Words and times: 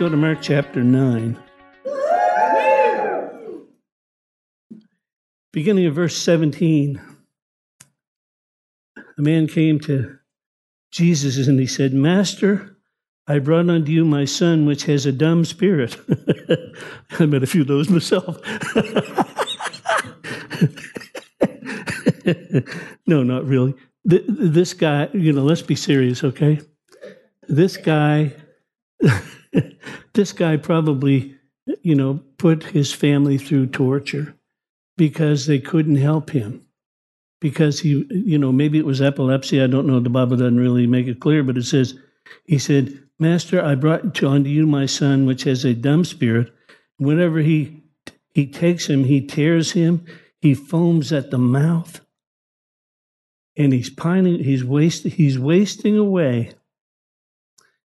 go 0.00 0.08
to 0.08 0.16
Mark 0.16 0.38
chapter 0.40 0.82
9. 0.82 1.38
Beginning 5.52 5.84
of 5.84 5.94
verse 5.94 6.16
17. 6.16 6.98
A 8.96 9.20
man 9.20 9.46
came 9.46 9.78
to 9.80 10.16
Jesus 10.90 11.46
and 11.46 11.60
he 11.60 11.66
said, 11.66 11.92
Master, 11.92 12.78
I 13.26 13.40
brought 13.40 13.68
unto 13.68 13.92
you 13.92 14.06
my 14.06 14.24
son, 14.24 14.64
which 14.64 14.84
has 14.84 15.04
a 15.04 15.12
dumb 15.12 15.44
spirit. 15.44 15.98
I 17.18 17.26
met 17.26 17.42
a 17.42 17.46
few 17.46 17.60
of 17.60 17.68
those 17.68 17.90
myself. 17.90 18.38
no, 23.06 23.22
not 23.22 23.44
really. 23.44 23.74
This 24.06 24.72
guy, 24.72 25.10
you 25.12 25.34
know, 25.34 25.42
let's 25.42 25.60
be 25.60 25.76
serious, 25.76 26.24
okay? 26.24 26.58
This 27.48 27.76
guy, 27.76 28.32
this 30.14 30.32
guy 30.32 30.56
probably, 30.56 31.36
you 31.82 31.94
know, 31.94 32.20
put 32.38 32.64
his 32.64 32.92
family 32.92 33.38
through 33.38 33.66
torture 33.66 34.34
because 34.96 35.46
they 35.46 35.58
couldn't 35.58 35.96
help 35.96 36.30
him. 36.30 36.66
Because 37.40 37.80
he, 37.80 38.06
you 38.10 38.38
know, 38.38 38.52
maybe 38.52 38.78
it 38.78 38.84
was 38.84 39.00
epilepsy. 39.00 39.62
I 39.62 39.66
don't 39.66 39.86
know. 39.86 39.98
The 39.98 40.10
Bible 40.10 40.36
doesn't 40.36 40.60
really 40.60 40.86
make 40.86 41.06
it 41.06 41.20
clear, 41.20 41.42
but 41.42 41.56
it 41.56 41.64
says, 41.64 41.94
he 42.44 42.58
said, 42.58 43.02
Master, 43.18 43.62
I 43.62 43.74
brought 43.74 44.22
unto 44.22 44.50
you 44.50 44.66
my 44.66 44.86
son, 44.86 45.26
which 45.26 45.44
has 45.44 45.64
a 45.64 45.74
dumb 45.74 46.04
spirit. 46.04 46.52
Whenever 46.98 47.40
he 47.40 47.82
he 48.34 48.46
takes 48.46 48.86
him, 48.86 49.04
he 49.04 49.20
tears 49.20 49.72
him, 49.72 50.06
he 50.40 50.54
foams 50.54 51.12
at 51.12 51.30
the 51.30 51.38
mouth, 51.38 52.00
and 53.56 53.72
he's 53.72 53.90
pining, 53.90 54.42
he's 54.42 54.64
wasting, 54.64 55.10
he's 55.10 55.38
wasting 55.38 55.96
away, 55.96 56.52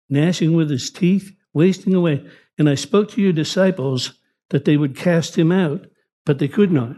gnashing 0.07 0.53
with 0.53 0.69
his 0.69 0.89
teeth, 0.91 1.34
wasting 1.55 1.95
away. 1.95 2.23
And 2.59 2.69
I 2.69 2.75
spoke 2.75 3.09
to 3.11 3.21
your 3.21 3.33
disciples 3.33 4.13
that 4.49 4.65
they 4.65 4.77
would 4.77 4.95
cast 4.95 5.35
him 5.35 5.51
out, 5.51 5.87
but 6.25 6.37
they 6.37 6.47
could 6.47 6.71
not. 6.71 6.97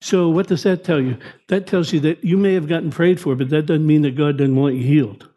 So 0.00 0.28
what 0.28 0.46
does 0.46 0.62
that 0.62 0.84
tell 0.84 1.00
you? 1.00 1.18
That 1.48 1.66
tells 1.66 1.92
you 1.92 1.98
that 2.00 2.22
you 2.22 2.36
may 2.36 2.54
have 2.54 2.68
gotten 2.68 2.90
prayed 2.90 3.20
for, 3.20 3.34
but 3.34 3.48
that 3.50 3.66
doesn't 3.66 3.86
mean 3.86 4.02
that 4.02 4.16
God 4.16 4.38
doesn't 4.38 4.54
want 4.54 4.76
you 4.76 4.84
healed. 4.84 5.28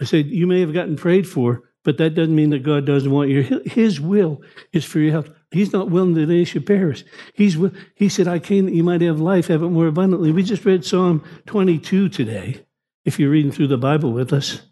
I 0.00 0.04
said, 0.04 0.26
you 0.26 0.48
may 0.48 0.60
have 0.60 0.74
gotten 0.74 0.96
prayed 0.96 1.28
for, 1.28 1.62
but 1.84 1.98
that 1.98 2.14
doesn't 2.14 2.34
mean 2.34 2.50
that 2.50 2.64
God 2.64 2.84
doesn't 2.84 3.10
want 3.10 3.30
you. 3.30 3.42
His 3.64 4.00
will 4.00 4.42
is 4.72 4.84
for 4.84 4.98
your 4.98 5.12
health. 5.12 5.30
He's 5.52 5.72
not 5.72 5.90
willing 5.90 6.14
that 6.14 6.22
any 6.22 6.44
should 6.44 6.66
perish. 6.66 7.04
He's, 7.34 7.56
he 7.94 8.08
said, 8.08 8.26
I 8.26 8.40
came 8.40 8.64
that 8.64 8.74
you 8.74 8.82
might 8.82 9.02
have 9.02 9.20
life, 9.20 9.46
have 9.46 9.62
it 9.62 9.68
more 9.68 9.86
abundantly. 9.86 10.32
We 10.32 10.42
just 10.42 10.64
read 10.64 10.84
Psalm 10.84 11.22
22 11.46 12.08
today, 12.08 12.66
if 13.04 13.20
you're 13.20 13.30
reading 13.30 13.52
through 13.52 13.68
the 13.68 13.78
Bible 13.78 14.12
with 14.12 14.32
us. 14.32 14.62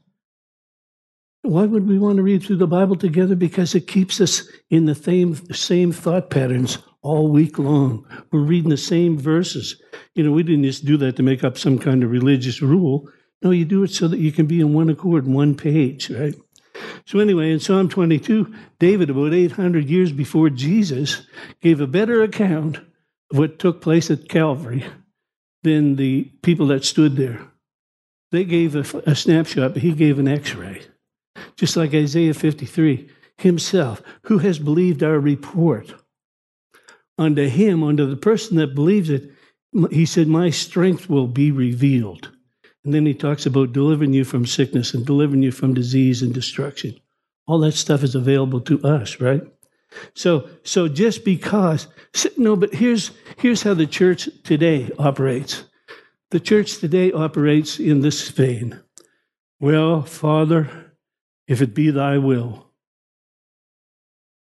Why 1.42 1.64
would 1.64 1.88
we 1.88 1.98
want 1.98 2.18
to 2.18 2.22
read 2.22 2.44
through 2.44 2.58
the 2.58 2.68
Bible 2.68 2.94
together? 2.94 3.34
Because 3.34 3.74
it 3.74 3.88
keeps 3.88 4.20
us 4.20 4.48
in 4.70 4.84
the 4.84 4.94
same, 4.94 5.34
same 5.52 5.90
thought 5.90 6.30
patterns 6.30 6.78
all 7.02 7.28
week 7.28 7.58
long. 7.58 8.06
We're 8.30 8.44
reading 8.44 8.70
the 8.70 8.76
same 8.76 9.18
verses. 9.18 9.80
You 10.14 10.22
know, 10.22 10.30
we 10.30 10.44
didn't 10.44 10.62
just 10.62 10.84
do 10.84 10.96
that 10.98 11.16
to 11.16 11.22
make 11.24 11.42
up 11.42 11.58
some 11.58 11.80
kind 11.80 12.04
of 12.04 12.12
religious 12.12 12.62
rule. 12.62 13.08
No, 13.42 13.50
you 13.50 13.64
do 13.64 13.82
it 13.82 13.90
so 13.90 14.06
that 14.06 14.20
you 14.20 14.30
can 14.30 14.46
be 14.46 14.60
in 14.60 14.72
one 14.72 14.88
accord, 14.88 15.26
one 15.26 15.56
page, 15.56 16.10
right? 16.10 16.34
So, 17.06 17.18
anyway, 17.18 17.50
in 17.50 17.58
Psalm 17.58 17.88
22, 17.88 18.54
David, 18.78 19.10
about 19.10 19.34
800 19.34 19.90
years 19.90 20.12
before 20.12 20.48
Jesus, 20.48 21.27
gave 21.60 21.80
a 21.80 21.88
better 21.88 22.22
account 22.22 22.78
of 22.78 23.38
what 23.38 23.58
took 23.58 23.80
place 23.80 24.12
at 24.12 24.28
Calvary 24.28 24.84
than 25.64 25.96
the 25.96 26.30
people 26.42 26.68
that 26.68 26.84
stood 26.84 27.16
there. 27.16 27.40
They 28.30 28.44
gave 28.44 28.77
a, 28.77 29.02
a 29.10 29.16
snapshot, 29.16 29.74
but 29.74 29.82
he 29.82 29.92
gave 29.92 30.20
an 30.20 30.28
x 30.28 30.54
ray. 30.54 30.82
Just 31.56 31.76
like 31.76 31.94
Isaiah 31.94 32.34
53, 32.34 33.08
himself, 33.38 34.02
who 34.22 34.38
has 34.38 34.58
believed 34.58 35.02
our 35.02 35.18
report. 35.18 35.94
Unto 37.18 37.48
him, 37.48 37.83
unto 37.83 38.08
the 38.08 38.17
person 38.17 38.56
that 38.56 38.74
believes 38.74 39.11
it, 39.11 39.30
he 39.90 40.06
said, 40.06 40.28
My 40.28 40.50
strength 40.50 41.08
will 41.08 41.27
be 41.27 41.50
revealed. 41.50 42.30
And 42.84 42.92
then 42.92 43.06
he 43.06 43.14
talks 43.14 43.46
about 43.46 43.72
delivering 43.72 44.12
you 44.12 44.24
from 44.24 44.46
sickness 44.46 44.92
and 44.92 45.06
delivering 45.06 45.42
you 45.42 45.52
from 45.52 45.74
disease 45.74 46.22
and 46.22 46.34
destruction. 46.34 46.98
All 47.46 47.58
that 47.61 47.72
stuff 47.72 48.02
is 48.02 48.14
available 48.14 48.61
to 48.62 48.83
us, 48.83 49.20
right? 49.20 49.42
So, 50.14 50.48
so 50.64 50.88
just 50.88 51.24
because, 51.24 51.86
no, 52.36 52.56
but 52.56 52.74
here's, 52.74 53.12
here's 53.36 53.62
how 53.62 53.74
the 53.74 53.86
church 53.86 54.28
today 54.42 54.90
operates. 54.98 55.64
The 56.30 56.40
church 56.40 56.78
today 56.78 57.12
operates 57.12 57.78
in 57.78 58.00
this 58.00 58.28
vein. 58.30 58.80
Well, 59.61 60.02
Father, 60.02 60.92
if 61.47 61.61
it 61.61 61.75
be 61.75 61.91
thy 61.91 62.19
will, 62.19 62.70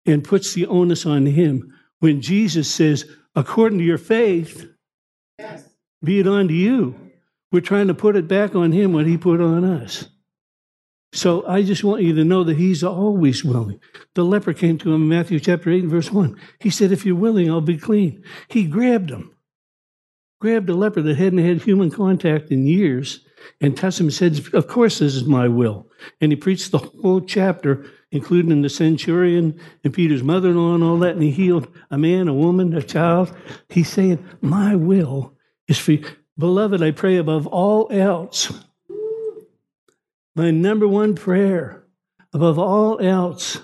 and 0.06 0.24
puts 0.24 0.54
the 0.54 0.66
onus 0.66 1.06
on 1.06 1.26
him 1.26 1.74
when 2.00 2.20
Jesus 2.20 2.72
says, 2.72 3.08
according 3.34 3.78
to 3.78 3.84
your 3.84 3.98
faith, 3.98 4.68
yes. 5.38 5.68
be 6.02 6.20
it 6.20 6.26
unto 6.26 6.54
you. 6.54 6.98
We're 7.50 7.60
trying 7.60 7.88
to 7.88 7.94
put 7.94 8.16
it 8.16 8.28
back 8.28 8.54
on 8.54 8.72
him 8.72 8.92
what 8.92 9.06
he 9.06 9.16
put 9.16 9.40
on 9.40 9.64
us. 9.64 10.08
So 11.12 11.46
I 11.46 11.62
just 11.62 11.84
want 11.84 12.02
you 12.02 12.14
to 12.16 12.24
know 12.24 12.44
that 12.44 12.58
he's 12.58 12.84
always 12.84 13.42
willing. 13.42 13.80
The 14.14 14.24
leper 14.24 14.52
came 14.52 14.76
to 14.78 14.92
him 14.92 15.02
in 15.02 15.08
Matthew 15.08 15.40
chapter 15.40 15.70
8 15.70 15.84
and 15.84 15.90
verse 15.90 16.12
1. 16.12 16.38
He 16.60 16.68
said, 16.68 16.92
If 16.92 17.06
you're 17.06 17.16
willing, 17.16 17.50
I'll 17.50 17.62
be 17.62 17.78
clean. 17.78 18.22
He 18.48 18.64
grabbed 18.64 19.10
him, 19.10 19.34
grabbed 20.40 20.68
a 20.68 20.74
leper 20.74 21.00
that 21.00 21.16
hadn't 21.16 21.38
had 21.38 21.62
human 21.62 21.90
contact 21.90 22.50
in 22.50 22.66
years, 22.66 23.24
and 23.60 23.82
and 23.82 24.14
said, 24.14 24.40
Of 24.52 24.68
course, 24.68 24.98
this 24.98 25.14
is 25.14 25.24
my 25.24 25.48
will. 25.48 25.88
And 26.20 26.32
he 26.32 26.36
preached 26.36 26.70
the 26.70 26.78
whole 26.78 27.20
chapter, 27.20 27.86
including 28.10 28.62
the 28.62 28.68
centurion 28.68 29.58
and 29.84 29.92
Peter's 29.92 30.22
mother 30.22 30.50
in 30.50 30.56
law 30.56 30.74
and 30.74 30.84
all 30.84 30.98
that, 30.98 31.14
and 31.14 31.22
he 31.22 31.30
healed 31.30 31.68
a 31.90 31.98
man, 31.98 32.28
a 32.28 32.34
woman, 32.34 32.74
a 32.74 32.82
child. 32.82 33.34
He's 33.68 33.88
saying, 33.88 34.24
My 34.40 34.76
will 34.76 35.34
is 35.66 35.78
for 35.78 35.92
you. 35.92 36.04
Beloved, 36.38 36.82
I 36.82 36.92
pray 36.92 37.16
above 37.16 37.48
all 37.48 37.88
else, 37.90 38.52
my 40.36 40.52
number 40.52 40.86
one 40.86 41.16
prayer, 41.16 41.84
above 42.32 42.60
all 42.60 43.00
else, 43.00 43.58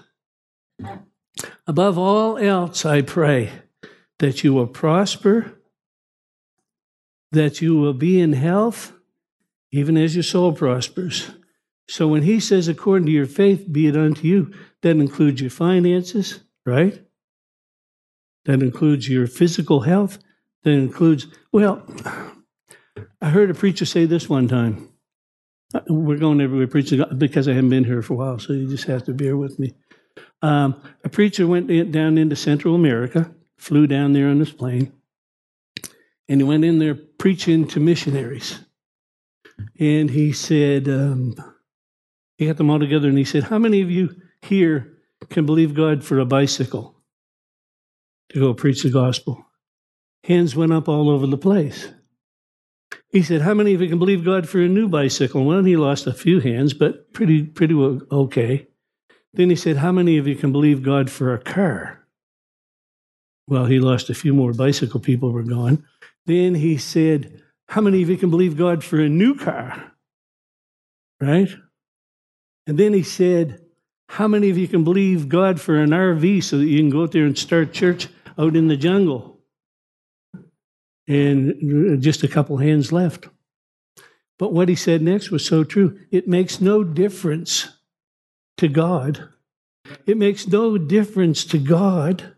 above 1.69 1.97
all 1.97 2.37
else, 2.37 2.85
I 2.85 3.03
pray 3.03 3.53
that 4.19 4.43
you 4.43 4.55
will 4.55 4.67
prosper, 4.67 5.61
that 7.31 7.61
you 7.61 7.77
will 7.77 7.95
be 7.95 8.21
in 8.21 8.33
health, 8.33 8.94
even 9.75 9.97
as 9.97 10.15
your 10.15 10.23
soul 10.23 10.53
prospers. 10.53 11.33
So 11.89 12.07
when 12.07 12.23
he 12.23 12.39
says, 12.39 12.69
according 12.69 13.07
to 13.07 13.13
your 13.13 13.27
faith, 13.27 13.67
be 13.71 13.89
it 13.89 13.97
unto 13.97 14.25
you, 14.25 14.55
that 14.83 14.97
includes 14.97 15.41
your 15.41 15.51
finances, 15.51 16.39
right? 16.65 17.03
That 18.45 18.63
includes 18.63 19.09
your 19.09 19.27
physical 19.27 19.81
health. 19.81 20.19
That 20.63 20.71
includes, 20.71 21.27
well, 21.51 21.83
I 23.21 23.31
heard 23.31 23.51
a 23.51 23.55
preacher 23.55 23.85
say 23.85 24.05
this 24.05 24.29
one 24.29 24.47
time. 24.47 24.91
We're 25.89 26.19
going 26.19 26.41
everywhere 26.41 26.69
preaching 26.69 27.03
because 27.19 27.49
I 27.49 27.55
haven't 27.55 27.71
been 27.71 27.83
here 27.83 28.01
for 28.01 28.13
a 28.15 28.17
while, 28.17 28.39
so 28.39 28.53
you 28.53 28.69
just 28.69 28.85
have 28.85 29.03
to 29.07 29.13
bear 29.13 29.37
with 29.37 29.59
me. 29.59 29.75
Um, 30.41 30.81
a 31.03 31.09
preacher 31.09 31.49
went 31.49 31.67
down 31.91 32.17
into 32.17 32.37
Central 32.37 32.77
America, 32.77 33.35
flew 33.59 33.89
down 33.89 34.13
there 34.13 34.29
on 34.29 34.39
this 34.39 34.53
plane, 34.53 34.93
and 36.29 36.41
he 36.41 36.45
went 36.45 36.65
in 36.65 36.79
there 36.79 36.95
preaching 36.95 37.67
to 37.69 37.81
missionaries. 37.81 38.64
And 39.79 40.11
he 40.11 40.33
said, 40.33 40.89
um, 40.89 41.35
he 42.37 42.47
got 42.47 42.57
them 42.57 42.71
all 42.71 42.79
together 42.79 43.09
and 43.09 43.19
he 43.19 43.25
said, 43.25 43.45
How 43.45 43.59
many 43.59 43.81
of 43.81 43.91
you 43.91 44.15
here 44.43 44.99
can 45.31 45.47
believe 45.47 45.75
God 45.75 46.05
for 46.05 46.19
a 46.19 46.27
bicycle 46.27 46.97
to 48.31 48.41
go 48.41 48.55
preach 48.55 48.83
the 48.83 48.91
gospel? 48.91 49.47
Hands 50.25 50.55
went 50.57 50.73
up 50.73 50.89
all 50.89 51.11
over 51.11 51.27
the 51.27 51.39
place. 51.39 51.89
He 53.11 53.23
said, 53.23 53.43
How 53.43 53.55
many 53.55 53.75
of 53.75 53.81
you 53.81 53.89
can 53.89 53.99
believe 53.99 54.25
God 54.25 54.49
for 54.49 54.61
a 54.61 54.69
new 54.69 54.89
bicycle? 54.89 55.45
Well, 55.45 55.63
he 55.63 55.77
lost 55.77 56.07
a 56.07 56.13
few 56.13 56.41
hands, 56.41 56.75
but 56.75 57.13
pretty, 57.13 57.45
pretty 57.45 57.75
okay. 57.75 58.67
Then 59.33 59.51
he 59.51 59.57
said, 59.57 59.77
How 59.77 59.93
many 59.93 60.19
of 60.19 60.27
you 60.27 60.35
can 60.35 60.51
believe 60.51 60.83
God 60.83 61.11
for 61.11 61.33
a 61.33 61.39
car? 61.39 62.07
Well, 63.47 63.67
he 63.67 63.79
lost 63.79 64.11
a 64.11 64.15
few 64.15 64.33
more 64.33 64.53
bicycle 64.53 65.01
people 65.01 65.31
were 65.31 65.43
gone. 65.43 65.85
Then 66.27 66.55
he 66.55 66.79
said, 66.79 67.43
How 67.69 67.81
many 67.81 68.03
of 68.03 68.11
you 68.11 68.17
can 68.17 68.31
believe 68.31 68.57
God 68.57 68.85
for 68.85 69.01
a 69.01 69.09
new 69.09 69.35
car? 69.35 69.93
Right? 71.21 71.49
And 72.67 72.79
then 72.79 72.93
he 72.93 73.03
said, 73.03 73.61
How 74.09 74.29
many 74.29 74.51
of 74.51 74.59
you 74.59 74.69
can 74.69 74.85
believe 74.85 75.29
God 75.29 75.61
for 75.61 75.77
an 75.77 75.91
RV 75.91 76.45
so 76.45 76.59
that 76.59 76.67
you 76.67 76.79
can 76.79 76.91
go 76.91 77.03
out 77.03 77.13
there 77.13 77.25
and 77.25 77.37
start 77.37 77.73
church 77.73 78.09
out 78.39 78.57
in 78.57 78.69
the 78.69 78.77
jungle? 78.77 79.35
and 81.07 82.03
just 82.03 82.23
a 82.23 82.29
couple 82.29 82.57
hands 82.59 82.93
left. 82.93 83.29
But 84.39 84.53
what 84.53 84.69
he 84.69 84.75
said 84.75 85.03
next 85.03 85.31
was 85.31 85.47
so 85.47 85.65
true. 85.65 85.99
It 86.11 86.27
makes 86.27 86.61
no 86.61 86.83
difference 86.83 87.69
to 88.57 88.69
God. 88.69 89.29
It 90.07 90.17
makes 90.17 90.49
no 90.49 90.79
difference 90.79 91.45
to 91.47 91.59
God. 91.59 92.35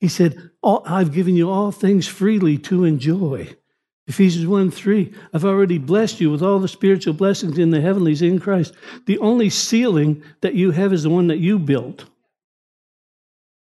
He 0.00 0.08
said, 0.08 0.50
I've 0.62 1.12
given 1.12 1.36
you 1.36 1.50
all 1.50 1.72
things 1.72 2.06
freely 2.06 2.58
to 2.58 2.84
enjoy. 2.84 3.56
Ephesians 4.06 4.46
1 4.46 4.70
3, 4.70 5.14
I've 5.32 5.46
already 5.46 5.78
blessed 5.78 6.20
you 6.20 6.30
with 6.30 6.42
all 6.42 6.58
the 6.58 6.68
spiritual 6.68 7.14
blessings 7.14 7.58
in 7.58 7.70
the 7.70 7.80
heavenlies 7.80 8.20
in 8.20 8.38
Christ. 8.38 8.74
The 9.06 9.18
only 9.18 9.48
ceiling 9.48 10.22
that 10.42 10.54
you 10.54 10.72
have 10.72 10.92
is 10.92 11.04
the 11.04 11.10
one 11.10 11.28
that 11.28 11.38
you 11.38 11.58
built. 11.58 12.04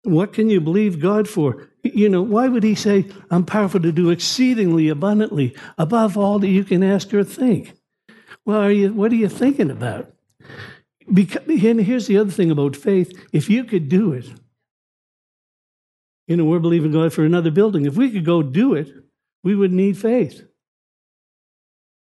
What 0.03 0.33
can 0.33 0.49
you 0.49 0.61
believe 0.61 1.01
God 1.01 1.27
for? 1.27 1.67
You 1.83 2.07
know, 2.07 2.21
why 2.21 2.47
would 2.47 2.63
He 2.63 2.75
say, 2.75 3.07
I'm 3.29 3.45
powerful 3.45 3.81
to 3.81 3.91
do 3.91 4.09
exceedingly 4.09 4.87
abundantly 4.87 5.55
above 5.77 6.17
all 6.17 6.39
that 6.39 6.47
you 6.47 6.63
can 6.63 6.81
ask 6.81 7.13
or 7.13 7.23
think? 7.23 7.73
Well, 8.45 8.61
are 8.61 8.71
you, 8.71 8.93
what 8.93 9.11
are 9.11 9.15
you 9.15 9.29
thinking 9.29 9.69
about? 9.69 10.13
Because, 11.13 11.43
and 11.47 11.81
here's 11.81 12.07
the 12.07 12.17
other 12.17 12.31
thing 12.31 12.51
about 12.51 12.75
faith 12.75 13.11
if 13.33 13.49
you 13.49 13.65
could 13.65 13.89
do 13.89 14.13
it, 14.13 14.27
you 16.27 16.37
know, 16.37 16.45
we're 16.45 16.59
believing 16.59 16.93
God 16.93 17.11
for 17.11 17.25
another 17.25 17.51
building. 17.51 17.85
If 17.85 17.97
we 17.97 18.09
could 18.09 18.23
go 18.23 18.41
do 18.41 18.73
it, 18.73 18.89
we 19.43 19.55
would 19.55 19.71
need 19.71 19.97
faith. 19.97 20.43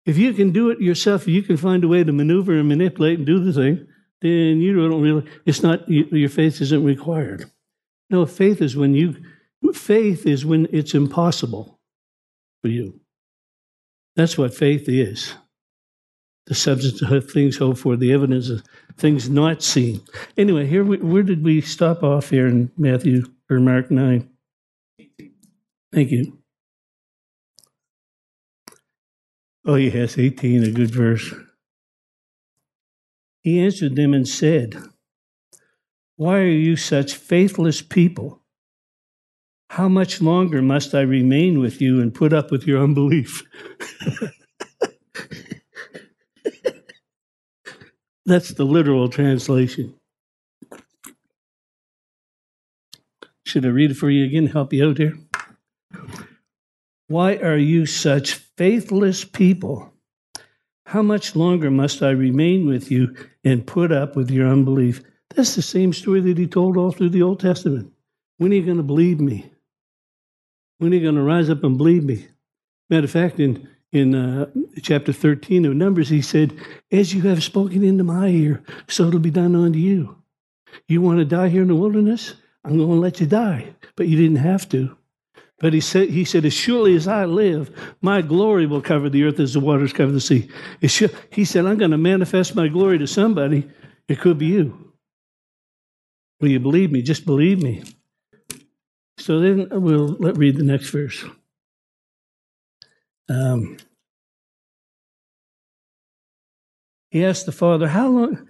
If 0.04 0.18
you 0.18 0.32
can 0.32 0.50
do 0.50 0.70
it 0.70 0.80
yourself, 0.80 1.28
you 1.28 1.42
can 1.42 1.56
find 1.56 1.84
a 1.84 1.88
way 1.88 2.02
to 2.02 2.12
maneuver 2.12 2.58
and 2.58 2.68
manipulate 2.68 3.18
and 3.18 3.26
do 3.26 3.38
the 3.38 3.52
thing, 3.52 3.86
then 4.20 4.60
you 4.60 4.74
don't 4.74 5.00
really, 5.00 5.24
it's 5.46 5.62
not, 5.62 5.88
your 5.88 6.28
faith 6.28 6.60
isn't 6.60 6.84
required. 6.84 7.50
No, 8.10 8.26
faith 8.26 8.60
is 8.60 8.76
when 8.76 8.94
you, 8.94 9.16
faith 9.74 10.26
is 10.26 10.44
when 10.44 10.68
it's 10.72 10.94
impossible 10.94 11.78
for 12.62 12.68
you. 12.68 13.00
That's 14.16 14.36
what 14.36 14.54
faith 14.54 14.88
is. 14.88 15.34
The 16.46 16.54
substance 16.54 17.00
of 17.02 17.30
things 17.30 17.56
hoped 17.56 17.78
for, 17.78 17.96
the 17.96 18.12
evidence 18.12 18.50
of 18.50 18.64
things 18.96 19.30
not 19.30 19.62
seen. 19.62 20.00
Anyway, 20.36 20.66
here, 20.66 20.84
we, 20.84 20.98
where 20.98 21.22
did 21.22 21.44
we 21.44 21.60
stop 21.60 22.02
off 22.02 22.30
here 22.30 22.48
in 22.48 22.70
Matthew 22.76 23.24
or 23.48 23.60
Mark 23.60 23.90
9? 23.90 24.28
Thank 25.92 26.10
you. 26.10 26.41
Oh, 29.64 29.76
yes, 29.76 30.18
18, 30.18 30.64
a 30.64 30.72
good 30.72 30.90
verse. 30.90 31.32
He 33.42 33.60
answered 33.60 33.94
them 33.94 34.12
and 34.12 34.26
said, 34.26 34.76
Why 36.16 36.40
are 36.40 36.46
you 36.46 36.74
such 36.74 37.14
faithless 37.14 37.80
people? 37.80 38.40
How 39.70 39.88
much 39.88 40.20
longer 40.20 40.60
must 40.62 40.94
I 40.94 41.02
remain 41.02 41.60
with 41.60 41.80
you 41.80 42.00
and 42.00 42.12
put 42.12 42.32
up 42.32 42.50
with 42.50 42.66
your 42.66 42.82
unbelief? 42.82 43.44
That's 48.26 48.50
the 48.50 48.64
literal 48.64 49.08
translation. 49.08 49.94
Should 53.46 53.64
I 53.64 53.68
read 53.68 53.92
it 53.92 53.96
for 53.96 54.10
you 54.10 54.24
again? 54.24 54.46
Help 54.46 54.72
you 54.72 54.88
out 54.88 54.98
here? 54.98 55.14
Why 57.12 57.36
are 57.36 57.58
you 57.58 57.84
such 57.84 58.32
faithless 58.56 59.22
people? 59.22 59.92
How 60.86 61.02
much 61.02 61.36
longer 61.36 61.70
must 61.70 62.02
I 62.02 62.08
remain 62.08 62.66
with 62.66 62.90
you 62.90 63.14
and 63.44 63.66
put 63.66 63.92
up 63.92 64.16
with 64.16 64.30
your 64.30 64.48
unbelief? 64.48 65.02
That's 65.34 65.54
the 65.54 65.60
same 65.60 65.92
story 65.92 66.22
that 66.22 66.38
he 66.38 66.46
told 66.46 66.78
all 66.78 66.90
through 66.90 67.10
the 67.10 67.20
Old 67.20 67.38
Testament. 67.38 67.92
When 68.38 68.50
are 68.50 68.54
you 68.54 68.64
going 68.64 68.78
to 68.78 68.82
believe 68.82 69.20
me? 69.20 69.52
When 70.78 70.90
are 70.90 70.96
you 70.96 71.02
going 71.02 71.16
to 71.16 71.22
rise 71.22 71.50
up 71.50 71.62
and 71.64 71.76
believe 71.76 72.02
me? 72.02 72.28
Matter 72.88 73.04
of 73.04 73.10
fact, 73.10 73.38
in, 73.38 73.68
in 73.92 74.14
uh, 74.14 74.46
chapter 74.80 75.12
13 75.12 75.66
of 75.66 75.74
Numbers, 75.74 76.08
he 76.08 76.22
said, 76.22 76.56
As 76.90 77.12
you 77.12 77.20
have 77.28 77.44
spoken 77.44 77.84
into 77.84 78.04
my 78.04 78.28
ear, 78.28 78.64
so 78.88 79.08
it'll 79.08 79.20
be 79.20 79.30
done 79.30 79.54
unto 79.54 79.78
you. 79.78 80.16
You 80.88 81.02
want 81.02 81.18
to 81.18 81.26
die 81.26 81.50
here 81.50 81.60
in 81.60 81.68
the 81.68 81.74
wilderness? 81.74 82.32
I'm 82.64 82.78
going 82.78 82.88
to 82.88 82.94
let 82.94 83.20
you 83.20 83.26
die. 83.26 83.74
But 83.96 84.08
you 84.08 84.16
didn't 84.16 84.42
have 84.42 84.66
to. 84.70 84.96
But 85.62 85.72
he 85.72 85.80
said, 85.80 86.10
he 86.10 86.24
said, 86.24 86.44
as 86.44 86.52
surely 86.52 86.96
as 86.96 87.06
I 87.06 87.24
live, 87.24 87.70
my 88.02 88.20
glory 88.20 88.66
will 88.66 88.82
cover 88.82 89.08
the 89.08 89.22
earth 89.22 89.38
as 89.38 89.54
the 89.54 89.60
waters 89.60 89.92
cover 89.92 90.10
the 90.10 90.20
sea. 90.20 90.48
he 90.80 91.44
said, 91.44 91.66
I'm 91.66 91.78
going 91.78 91.92
to 91.92 91.98
manifest 91.98 92.56
my 92.56 92.66
glory 92.66 92.98
to 92.98 93.06
somebody. 93.06 93.70
It 94.08 94.18
could 94.18 94.38
be 94.38 94.46
you. 94.46 94.92
Will 96.40 96.48
you 96.48 96.58
believe 96.58 96.90
me? 96.90 97.00
Just 97.00 97.24
believe 97.24 97.62
me. 97.62 97.84
So 99.18 99.38
then 99.38 99.68
we'll 99.70 100.16
let 100.18 100.36
read 100.36 100.56
the 100.56 100.64
next 100.64 100.90
verse. 100.90 101.24
Um, 103.28 103.76
he 107.12 107.24
asked 107.24 107.46
the 107.46 107.52
father, 107.52 107.86
How 107.86 108.08
long? 108.08 108.48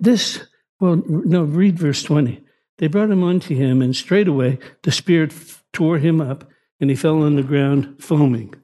This, 0.00 0.44
well, 0.80 1.00
no, 1.06 1.44
read 1.44 1.78
verse 1.78 2.02
20. 2.02 2.42
They 2.78 2.88
brought 2.88 3.10
him 3.10 3.22
unto 3.22 3.54
him, 3.54 3.80
and 3.80 3.96
straightway 3.96 4.58
the 4.82 4.92
spirit 4.92 5.32
tore 5.72 5.98
him 5.98 6.20
up, 6.20 6.48
and 6.80 6.90
he 6.90 6.96
fell 6.96 7.22
on 7.22 7.36
the 7.36 7.42
ground 7.42 8.02
foaming. 8.02 8.54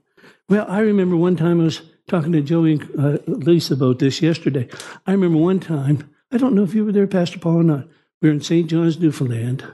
Well, 0.49 0.67
I 0.69 0.81
remember 0.81 1.17
one 1.17 1.37
time 1.37 1.61
I 1.61 1.65
was 1.65 1.83
talking 2.09 2.33
to 2.33 2.43
Joey 2.43 2.73
and 2.73 2.99
uh, 2.99 3.19
Lisa 3.27 3.75
about 3.75 3.99
this 3.99 4.21
yesterday. 4.21 4.69
I 5.07 5.13
remember 5.13 5.39
one 5.39 5.61
time, 5.61 6.11
I 6.31 6.37
don't 6.37 6.55
know 6.55 6.63
if 6.63 6.75
you 6.75 6.85
were 6.85 6.93
there, 6.93 7.07
Pastor 7.07 7.39
Paul, 7.39 7.61
or 7.61 7.63
not. 7.63 7.89
We 8.21 8.29
were 8.29 8.35
in 8.35 8.41
St. 8.41 8.69
John's, 8.69 8.99
Newfoundland, 8.99 9.67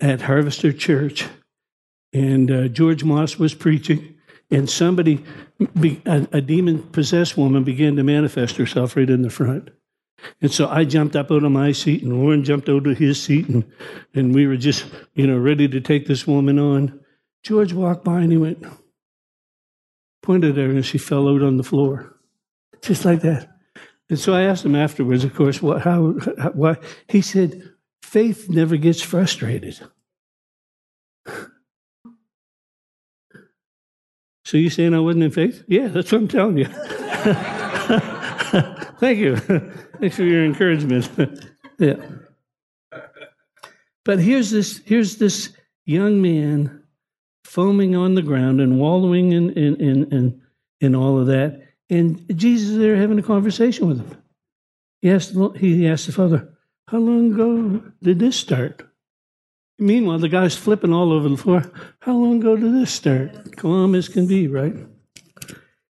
at 0.00 0.22
Harvester 0.22 0.72
Church, 0.72 1.26
and 2.12 2.50
uh, 2.50 2.68
George 2.68 3.04
Moss 3.04 3.38
was 3.38 3.54
preaching, 3.54 4.16
and 4.50 4.68
somebody, 4.68 5.24
a, 6.06 6.26
a 6.32 6.40
demon 6.40 6.82
possessed 6.82 7.36
woman, 7.36 7.62
began 7.64 7.96
to 7.96 8.02
manifest 8.02 8.56
herself 8.56 8.96
right 8.96 9.08
in 9.08 9.22
the 9.22 9.30
front. 9.30 9.70
And 10.40 10.52
so 10.52 10.68
I 10.68 10.84
jumped 10.84 11.16
up 11.16 11.30
out 11.30 11.44
of 11.44 11.52
my 11.52 11.72
seat, 11.72 12.02
and 12.02 12.20
Warren 12.20 12.44
jumped 12.44 12.68
out 12.68 12.86
of 12.86 12.98
his 12.98 13.22
seat, 13.22 13.48
and, 13.48 13.64
and 14.14 14.34
we 14.34 14.46
were 14.46 14.56
just, 14.56 14.86
you 15.14 15.26
know, 15.26 15.38
ready 15.38 15.68
to 15.68 15.80
take 15.80 16.06
this 16.06 16.26
woman 16.26 16.58
on. 16.58 17.00
George 17.42 17.72
walked 17.72 18.04
by 18.04 18.20
and 18.20 18.32
he 18.32 18.38
went, 18.38 18.64
pointed 20.22 20.58
at 20.58 20.64
her, 20.64 20.70
and 20.70 20.84
she 20.84 20.98
fell 20.98 21.28
out 21.28 21.42
on 21.42 21.56
the 21.56 21.62
floor, 21.62 22.16
just 22.82 23.04
like 23.04 23.22
that. 23.22 23.48
And 24.10 24.18
so 24.18 24.32
I 24.32 24.42
asked 24.42 24.64
him 24.64 24.74
afterwards, 24.74 25.24
of 25.24 25.34
course, 25.34 25.62
what, 25.62 25.82
how, 25.82 26.14
how 26.38 26.50
why? 26.50 26.76
He 27.08 27.20
said, 27.20 27.70
faith 28.02 28.48
never 28.48 28.76
gets 28.76 29.02
frustrated. 29.02 29.78
So 34.44 34.56
you 34.56 34.70
saying 34.70 34.94
I 34.94 35.00
wasn't 35.00 35.24
in 35.24 35.30
faith? 35.30 35.62
Yeah, 35.68 35.88
that's 35.88 36.10
what 36.10 36.22
I'm 36.22 36.28
telling 36.28 36.56
you. 36.56 36.64
Thank 38.98 39.18
you. 39.18 39.72
Thanks 40.00 40.16
for 40.16 40.24
your 40.24 40.44
encouragement. 40.44 41.10
yeah. 41.78 41.96
But 44.04 44.20
here's 44.20 44.50
this 44.50 44.80
here's 44.84 45.16
this 45.16 45.52
young 45.84 46.22
man 46.22 46.82
foaming 47.44 47.96
on 47.96 48.14
the 48.14 48.22
ground 48.22 48.60
and 48.60 48.78
wallowing 48.78 49.32
in 49.32 49.50
in 49.50 49.76
in 49.76 50.12
in, 50.12 50.42
in 50.80 50.94
all 50.94 51.18
of 51.18 51.26
that. 51.26 51.62
And 51.90 52.24
Jesus 52.36 52.70
is 52.70 52.78
there 52.78 52.96
having 52.96 53.18
a 53.18 53.22
conversation 53.22 53.88
with 53.88 53.98
him. 53.98 54.22
He 55.00 55.10
asked, 55.10 55.34
he 55.56 55.88
asked 55.88 56.06
the 56.06 56.12
father, 56.12 56.48
How 56.88 56.98
long 56.98 57.32
ago 57.32 57.82
did 58.02 58.18
this 58.18 58.36
start? 58.36 58.82
Meanwhile, 59.78 60.18
the 60.18 60.28
guy's 60.28 60.56
flipping 60.56 60.92
all 60.92 61.12
over 61.12 61.28
the 61.28 61.36
floor. 61.36 61.70
How 62.00 62.12
long 62.14 62.40
ago 62.40 62.56
did 62.56 62.74
this 62.74 62.92
start? 62.92 63.56
Calm 63.56 63.94
as 63.94 64.08
can 64.08 64.26
be, 64.26 64.48
right? 64.48 64.74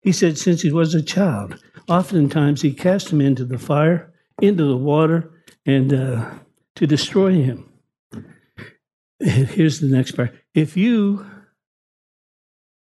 He 0.01 0.12
said, 0.12 0.38
Since 0.38 0.63
he 0.63 0.71
was 0.71 0.95
a 0.95 1.03
child. 1.03 1.62
Oftentimes, 1.87 2.61
he 2.61 2.73
cast 2.73 3.09
him 3.09 3.21
into 3.21 3.45
the 3.45 3.59
fire, 3.59 4.13
into 4.41 4.65
the 4.65 4.77
water, 4.77 5.31
and 5.65 5.93
uh, 5.93 6.31
to 6.75 6.87
destroy 6.87 7.33
him. 7.33 7.71
Here's 9.19 9.79
the 9.79 9.87
next 9.87 10.11
part. 10.11 10.35
If 10.53 10.75
you 10.75 11.25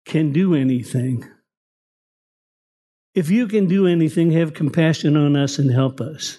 can 0.04 0.32
do 0.32 0.54
anything, 0.54 1.28
if 3.14 3.30
you 3.30 3.46
can 3.48 3.66
do 3.66 3.86
anything, 3.86 4.30
have 4.32 4.54
compassion 4.54 5.16
on 5.16 5.36
us 5.36 5.58
and 5.58 5.70
help 5.70 6.00
us. 6.00 6.38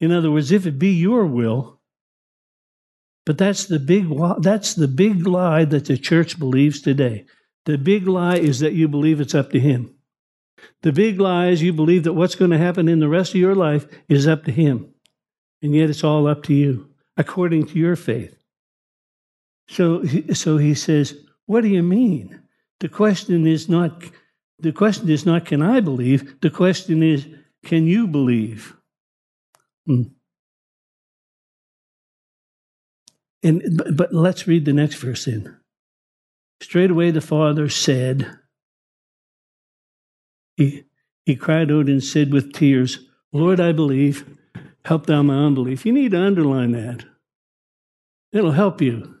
In 0.00 0.12
other 0.12 0.30
words, 0.30 0.52
if 0.52 0.66
it 0.66 0.78
be 0.78 0.92
your 0.92 1.26
will, 1.26 1.80
but 3.26 3.38
that's 3.38 3.66
the 3.66 3.78
big 3.78 4.08
that's 4.40 4.74
the 4.74 4.88
big 4.88 5.26
lie 5.26 5.64
that 5.64 5.84
the 5.86 5.98
church 5.98 6.38
believes 6.38 6.80
today. 6.80 7.26
The 7.66 7.76
big 7.76 8.08
lie 8.08 8.38
is 8.38 8.60
that 8.60 8.72
you 8.72 8.88
believe 8.88 9.20
it's 9.20 9.34
up 9.34 9.50
to 9.50 9.60
him. 9.60 9.94
The 10.82 10.92
big 10.92 11.20
lie 11.20 11.48
is 11.48 11.62
you 11.62 11.72
believe 11.72 12.04
that 12.04 12.14
what's 12.14 12.34
going 12.34 12.50
to 12.50 12.58
happen 12.58 12.88
in 12.88 13.00
the 13.00 13.08
rest 13.08 13.34
of 13.34 13.40
your 13.40 13.54
life 13.54 13.86
is 14.08 14.26
up 14.26 14.44
to 14.44 14.52
Him. 14.52 14.92
And 15.62 15.74
yet 15.74 15.90
it's 15.90 16.04
all 16.04 16.26
up 16.26 16.42
to 16.44 16.54
you, 16.54 16.88
according 17.16 17.66
to 17.66 17.78
your 17.78 17.96
faith. 17.96 18.36
So, 19.68 20.04
so 20.32 20.56
he 20.56 20.74
says, 20.74 21.14
What 21.46 21.60
do 21.60 21.68
you 21.68 21.82
mean? 21.82 22.40
The 22.80 22.88
question 22.88 23.46
is 23.46 23.68
not 23.68 24.02
the 24.58 24.72
question 24.72 25.08
is 25.08 25.24
not 25.24 25.46
can 25.46 25.62
I 25.62 25.80
believe? 25.80 26.40
The 26.40 26.50
question 26.50 27.02
is, 27.02 27.26
can 27.64 27.86
you 27.86 28.06
believe? 28.06 28.76
Hmm. 29.86 30.02
And 33.42 33.62
but, 33.76 33.96
but 33.96 34.14
let's 34.14 34.46
read 34.46 34.66
the 34.66 34.72
next 34.72 34.96
verse 34.96 35.26
in. 35.26 35.56
Straightway 36.60 37.10
the 37.10 37.22
father 37.22 37.68
said, 37.70 38.38
he, 40.56 40.84
he 41.24 41.36
cried 41.36 41.70
out 41.70 41.86
and 41.86 42.02
said 42.02 42.32
with 42.32 42.52
tears, 42.52 43.06
Lord, 43.32 43.60
I 43.60 43.72
believe, 43.72 44.38
help 44.84 45.06
thou 45.06 45.22
my 45.22 45.34
unbelief. 45.34 45.86
You 45.86 45.92
need 45.92 46.12
to 46.12 46.20
underline 46.20 46.72
that. 46.72 47.04
It'll 48.32 48.52
help 48.52 48.80
you 48.80 49.16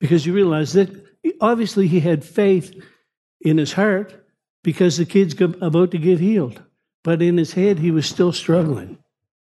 because 0.00 0.26
you 0.26 0.32
realize 0.32 0.72
that 0.74 0.90
obviously 1.40 1.88
he 1.88 2.00
had 2.00 2.24
faith 2.24 2.74
in 3.40 3.58
his 3.58 3.72
heart 3.72 4.14
because 4.62 4.96
the 4.96 5.04
kid's 5.04 5.38
about 5.40 5.90
to 5.92 5.98
get 5.98 6.20
healed. 6.20 6.62
But 7.02 7.20
in 7.22 7.36
his 7.36 7.52
head, 7.52 7.78
he 7.78 7.90
was 7.90 8.06
still 8.06 8.32
struggling. 8.32 8.98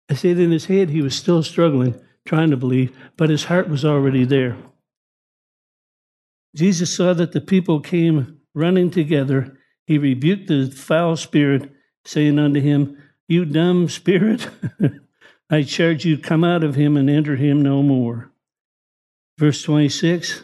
I 0.10 0.14
said 0.14 0.38
in 0.38 0.52
his 0.52 0.66
head, 0.66 0.90
he 0.90 1.02
was 1.02 1.16
still 1.16 1.44
struggling, 1.44 1.96
trying 2.26 2.52
to 2.52 2.58
believe, 2.58 2.96
but 3.18 3.30
his 3.30 3.46
heart 3.46 3.70
was 3.70 3.84
already 3.84 4.26
there. 4.26 4.58
Jesus 6.56 6.96
saw 6.96 7.14
that 7.14 7.34
the 7.34 7.42
people 7.42 7.80
came 7.80 8.40
running 8.54 8.90
together. 8.90 9.58
He 9.88 9.98
rebuked 9.98 10.48
the 10.48 10.70
foul 10.70 11.16
spirit, 11.16 11.72
saying 12.04 12.38
unto 12.38 12.60
him, 12.60 13.02
You 13.28 13.46
dumb 13.46 13.88
spirit, 13.88 14.50
I 15.50 15.64
charge 15.64 16.04
you, 16.04 16.18
come 16.18 16.44
out 16.44 16.64
of 16.66 16.76
him 16.76 16.98
and 16.98 17.10
enter 17.10 17.38
him 17.38 17.62
no 17.62 17.82
more. 17.82 18.30
Verse 19.40 19.64
26 19.64 20.44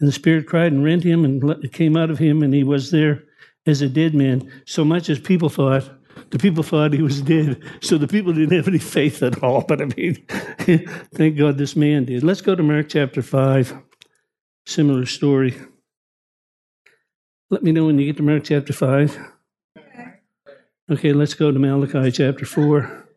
And 0.00 0.08
the 0.08 0.12
spirit 0.12 0.46
cried 0.46 0.72
and 0.72 0.84
rent 0.84 1.02
him 1.02 1.24
and 1.24 1.72
came 1.72 1.96
out 1.96 2.10
of 2.10 2.18
him, 2.18 2.42
and 2.42 2.52
he 2.52 2.62
was 2.62 2.90
there 2.90 3.24
as 3.66 3.80
a 3.80 3.88
dead 3.88 4.14
man, 4.14 4.52
so 4.66 4.84
much 4.84 5.08
as 5.08 5.18
people 5.18 5.48
thought. 5.48 5.90
The 6.30 6.38
people 6.38 6.62
thought 6.62 6.92
he 6.92 7.02
was 7.02 7.22
dead, 7.22 7.62
so 7.80 7.96
the 7.96 8.06
people 8.06 8.34
didn't 8.34 8.54
have 8.56 8.68
any 8.68 8.78
faith 8.78 9.22
at 9.22 9.42
all. 9.42 9.62
But 9.62 9.80
I 9.80 9.86
mean, 9.96 10.16
thank 11.14 11.38
God 11.38 11.56
this 11.56 11.74
man 11.74 12.04
did. 12.04 12.22
Let's 12.22 12.42
go 12.42 12.54
to 12.54 12.62
Mark 12.62 12.90
chapter 12.90 13.22
5. 13.22 13.74
Similar 14.66 15.06
story. 15.06 15.56
Let 17.50 17.64
me 17.64 17.72
know 17.72 17.86
when 17.86 17.98
you 17.98 18.06
get 18.06 18.16
to 18.18 18.22
Mark 18.22 18.44
chapter 18.44 18.72
5. 18.72 19.18
Okay, 20.88 21.12
let's 21.12 21.34
go 21.34 21.50
to 21.50 21.58
Malachi 21.58 22.12
chapter 22.12 22.46
4. 22.46 23.08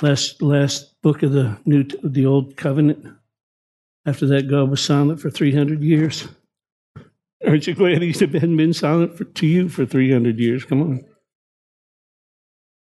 Last, 0.00 0.40
last 0.40 0.94
book 1.02 1.24
of 1.24 1.32
the 1.32 1.58
new 1.64 1.82
the 2.04 2.26
old 2.26 2.56
covenant. 2.56 3.04
After 4.06 4.26
that, 4.28 4.48
God 4.48 4.70
was 4.70 4.80
silent 4.80 5.20
for 5.20 5.28
300 5.28 5.82
years. 5.82 6.28
Aren't 7.44 7.66
you 7.66 7.74
glad 7.74 8.00
he 8.00 8.12
hadn't 8.12 8.56
been 8.56 8.74
silent 8.74 9.16
for, 9.18 9.24
to 9.24 9.46
you 9.46 9.68
for 9.68 9.84
300 9.84 10.38
years? 10.38 10.64
Come 10.64 10.82
on. 10.82 11.04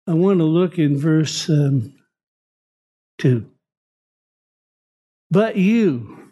I 0.07 0.15
want 0.15 0.39
to 0.39 0.45
look 0.45 0.79
in 0.79 0.97
verse 0.97 1.49
um, 1.51 1.95
2. 3.19 3.45
But 5.33 5.57
you 5.57 6.31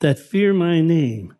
that 0.00 0.18
fear 0.18 0.52
my 0.54 0.80
name, 0.80 1.34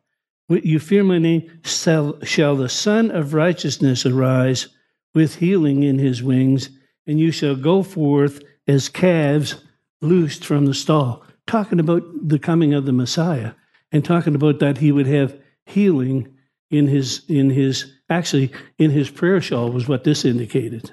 you 0.49 0.79
fear 0.79 1.03
my 1.03 1.19
name, 1.19 1.61
shall, 1.65 2.21
shall 2.23 2.57
the 2.57 2.69
Sun 2.69 3.11
of 3.11 3.35
Righteousness 3.35 4.07
arise 4.07 4.69
with 5.15 5.37
healing 5.37 5.83
in 5.83 5.99
his 5.99 6.23
wings, 6.23 6.71
and 7.07 7.19
you 7.19 7.33
shall 7.33 7.57
go 7.57 7.83
forth 7.83 8.43
as 8.69 8.88
calves 8.88 9.57
loosed 10.00 10.45
from 10.45 10.67
the 10.67 10.75
stall. 10.75 11.25
Talking 11.47 11.81
about 11.81 12.03
the 12.29 12.38
coming 12.38 12.75
of 12.75 12.87
the 12.87 12.93
Messiah 12.93 13.53
and 13.93 14.05
talking 14.05 14.35
about 14.35 14.59
that 14.59 14.79
he 14.79 14.93
would 14.93 15.07
have 15.07 15.38
healing 15.65 16.35
in 16.71 16.88
his 16.88 17.23
in 17.29 17.50
his 17.50 17.93
actually 18.11 18.50
in 18.79 18.91
his 18.91 19.09
prayer 19.11 19.41
shawl 19.41 19.71
was 19.71 19.87
what 19.87 20.03
this 20.03 20.25
indicated. 20.25 20.91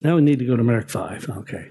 Now 0.00 0.14
we 0.14 0.22
need 0.22 0.38
to 0.38 0.44
go 0.44 0.56
to 0.56 0.62
Mark 0.62 0.88
five. 0.88 1.28
Okay. 1.28 1.70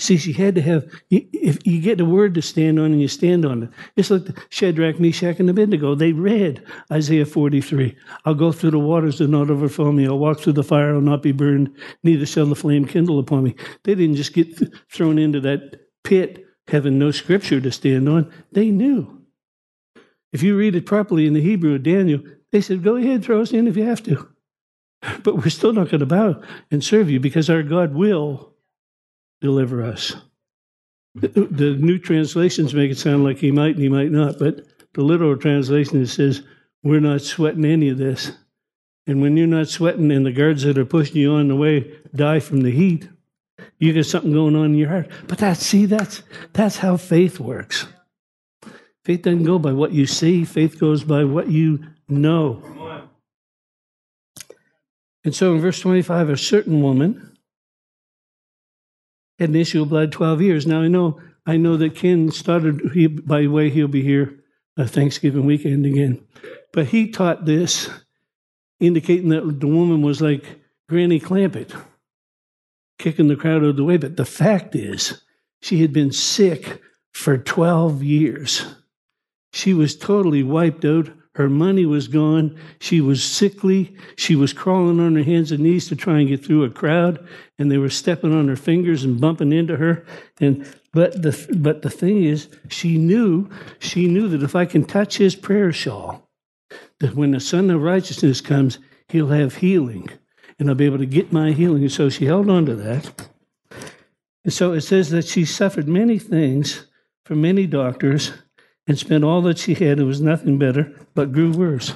See, 0.00 0.16
she 0.16 0.32
had 0.32 0.54
to 0.54 0.62
have, 0.62 0.86
if 1.10 1.58
you 1.66 1.80
get 1.80 1.98
the 1.98 2.04
word 2.04 2.34
to 2.34 2.42
stand 2.42 2.78
on 2.78 2.92
and 2.92 3.00
you 3.00 3.08
stand 3.08 3.44
on 3.44 3.64
it. 3.64 3.70
It's 3.96 4.10
like 4.10 4.28
Shadrach, 4.48 5.00
Meshach, 5.00 5.40
and 5.40 5.50
Abednego. 5.50 5.96
They 5.96 6.12
read 6.12 6.64
Isaiah 6.92 7.26
43. 7.26 7.96
I'll 8.24 8.34
go 8.34 8.52
through 8.52 8.70
the 8.70 8.78
waters 8.78 9.20
and 9.20 9.32
not 9.32 9.50
overflow 9.50 9.90
me. 9.90 10.06
I'll 10.06 10.18
walk 10.18 10.38
through 10.38 10.52
the 10.52 10.62
fire 10.62 10.94
and 10.94 11.04
not 11.04 11.22
be 11.22 11.32
burned, 11.32 11.76
neither 12.04 12.26
shall 12.26 12.46
the 12.46 12.54
flame 12.54 12.84
kindle 12.84 13.18
upon 13.18 13.42
me. 13.42 13.56
They 13.82 13.96
didn't 13.96 14.14
just 14.14 14.34
get 14.34 14.56
thrown 14.88 15.18
into 15.18 15.40
that 15.40 15.80
pit 16.04 16.46
having 16.68 16.98
no 16.98 17.10
scripture 17.10 17.60
to 17.60 17.72
stand 17.72 18.08
on. 18.08 18.32
They 18.52 18.70
knew. 18.70 19.22
If 20.32 20.44
you 20.44 20.56
read 20.56 20.76
it 20.76 20.86
properly 20.86 21.26
in 21.26 21.32
the 21.32 21.40
Hebrew 21.40 21.74
of 21.74 21.82
Daniel, 21.82 22.20
they 22.52 22.60
said, 22.60 22.84
go 22.84 22.96
ahead, 22.96 23.24
throw 23.24 23.40
us 23.40 23.52
in 23.52 23.66
if 23.66 23.76
you 23.76 23.84
have 23.84 24.02
to. 24.04 24.28
But 25.22 25.36
we're 25.36 25.48
still 25.50 25.72
not 25.72 25.90
going 25.90 26.00
to 26.00 26.06
bow 26.06 26.42
and 26.72 26.82
serve 26.82 27.08
you 27.08 27.20
because 27.20 27.48
our 27.48 27.62
God 27.62 27.94
will 27.94 28.52
deliver 29.40 29.82
us. 29.82 30.14
Hmm. 31.14 31.20
The, 31.20 31.76
new 31.78 31.98
translations 31.98 32.74
make 32.74 32.90
it 32.90 32.98
sound 32.98 33.24
like 33.24 33.38
he 33.38 33.50
might 33.50 33.74
and 33.74 33.82
he 33.82 33.88
might 33.88 34.10
not, 34.10 34.38
but 34.38 34.66
the 34.94 35.02
literal 35.02 35.36
translation 35.36 36.04
says, 36.06 36.42
We're 36.82 37.00
not 37.00 37.20
sweating 37.20 37.64
any 37.64 37.88
of 37.88 37.98
this. 37.98 38.32
And 39.06 39.22
when 39.22 39.36
you're 39.36 39.46
not 39.46 39.68
sweating 39.68 40.12
and 40.12 40.26
the 40.26 40.32
guards 40.32 40.64
that 40.64 40.76
are 40.76 40.84
pushing 40.84 41.16
you 41.16 41.32
on 41.32 41.48
the 41.48 41.56
way 41.56 41.96
die 42.14 42.40
from 42.40 42.60
the 42.60 42.70
heat, 42.70 43.08
you 43.78 43.92
got 43.92 44.04
something 44.04 44.32
going 44.32 44.54
on 44.54 44.66
in 44.66 44.74
your 44.74 44.90
heart. 44.90 45.08
But 45.26 45.38
that's 45.38 45.64
see, 45.64 45.86
that's 45.86 46.22
that's 46.52 46.76
how 46.76 46.96
faith 46.96 47.40
works. 47.40 47.86
Faith 49.04 49.22
doesn't 49.22 49.44
go 49.44 49.58
by 49.58 49.72
what 49.72 49.92
you 49.92 50.06
see, 50.06 50.44
faith 50.44 50.78
goes 50.78 51.04
by 51.04 51.24
what 51.24 51.50
you 51.50 51.84
know. 52.08 52.62
And 55.24 55.34
so 55.34 55.54
in 55.54 55.60
verse 55.60 55.80
25, 55.80 56.30
a 56.30 56.36
certain 56.36 56.82
woman 56.82 57.27
had 59.38 59.50
an 59.50 59.56
issue 59.56 59.82
of 59.82 59.90
blood 59.90 60.12
12 60.12 60.42
years. 60.42 60.66
Now 60.66 60.80
I 60.80 60.88
know 60.88 61.20
I 61.46 61.56
know 61.56 61.76
that 61.78 61.94
Ken 61.94 62.30
started 62.30 62.92
he, 62.92 63.06
by 63.06 63.40
the 63.40 63.48
way 63.48 63.70
he'll 63.70 63.88
be 63.88 64.02
here 64.02 64.44
uh, 64.76 64.86
Thanksgiving 64.86 65.46
weekend 65.46 65.86
again. 65.86 66.24
But 66.72 66.88
he 66.88 67.10
taught 67.10 67.46
this, 67.46 67.88
indicating 68.80 69.30
that 69.30 69.60
the 69.60 69.66
woman 69.66 70.02
was 70.02 70.20
like 70.20 70.60
Granny 70.88 71.20
Clampett, 71.20 71.74
kicking 72.98 73.28
the 73.28 73.36
crowd 73.36 73.62
out 73.62 73.70
of 73.70 73.76
the 73.76 73.84
way. 73.84 73.96
But 73.96 74.16
the 74.16 74.26
fact 74.26 74.76
is, 74.76 75.22
she 75.62 75.80
had 75.80 75.92
been 75.92 76.12
sick 76.12 76.80
for 77.12 77.38
12 77.38 78.02
years. 78.02 78.66
She 79.52 79.72
was 79.72 79.96
totally 79.96 80.42
wiped 80.42 80.84
out. 80.84 81.10
Her 81.38 81.48
money 81.48 81.86
was 81.86 82.08
gone. 82.08 82.58
She 82.80 83.00
was 83.00 83.22
sickly. 83.22 83.94
She 84.16 84.34
was 84.34 84.52
crawling 84.52 84.98
on 84.98 85.14
her 85.14 85.22
hands 85.22 85.52
and 85.52 85.62
knees 85.62 85.86
to 85.86 85.94
try 85.94 86.18
and 86.18 86.26
get 86.28 86.44
through 86.44 86.64
a 86.64 86.68
crowd, 86.68 87.24
and 87.60 87.70
they 87.70 87.78
were 87.78 87.90
stepping 87.90 88.34
on 88.34 88.48
her 88.48 88.56
fingers 88.56 89.04
and 89.04 89.20
bumping 89.20 89.52
into 89.52 89.76
her. 89.76 90.04
And 90.40 90.66
but 90.92 91.22
the 91.22 91.56
but 91.56 91.82
the 91.82 91.90
thing 91.90 92.24
is, 92.24 92.48
she 92.68 92.98
knew 92.98 93.48
she 93.78 94.08
knew 94.08 94.26
that 94.30 94.42
if 94.42 94.56
I 94.56 94.64
can 94.64 94.84
touch 94.84 95.18
his 95.18 95.36
prayer 95.36 95.70
shawl, 95.70 96.28
that 96.98 97.14
when 97.14 97.30
the 97.30 97.38
Son 97.38 97.70
of 97.70 97.82
Righteousness 97.82 98.40
comes, 98.40 98.80
he'll 99.06 99.28
have 99.28 99.54
healing, 99.54 100.10
and 100.58 100.68
I'll 100.68 100.74
be 100.74 100.86
able 100.86 100.98
to 100.98 101.06
get 101.06 101.32
my 101.32 101.52
healing. 101.52 101.82
And 101.82 101.92
so 101.92 102.08
she 102.08 102.24
held 102.24 102.50
on 102.50 102.66
to 102.66 102.74
that. 102.74 103.28
And 104.42 104.52
so 104.52 104.72
it 104.72 104.80
says 104.80 105.10
that 105.10 105.26
she 105.26 105.44
suffered 105.44 105.86
many 105.86 106.18
things 106.18 106.88
from 107.24 107.40
many 107.40 107.68
doctors 107.68 108.32
and 108.88 108.98
spent 108.98 109.22
all 109.22 109.42
that 109.42 109.58
she 109.58 109.74
had. 109.74 110.00
It 110.00 110.04
was 110.04 110.20
nothing 110.20 110.58
better, 110.58 110.92
but 111.14 111.30
grew 111.30 111.52
worse. 111.52 111.92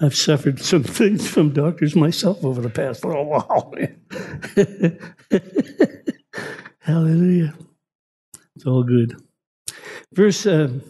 I've 0.00 0.14
suffered 0.14 0.60
some 0.60 0.84
things 0.84 1.28
from 1.28 1.52
doctors 1.52 1.96
myself 1.96 2.44
over 2.44 2.60
the 2.60 2.70
past 2.70 3.04
little 3.04 3.24
while. 3.24 3.74
Hallelujah. 6.78 7.54
It's 8.54 8.66
all 8.66 8.82
good. 8.82 9.20
Verse, 10.12 10.46
um, 10.46 10.82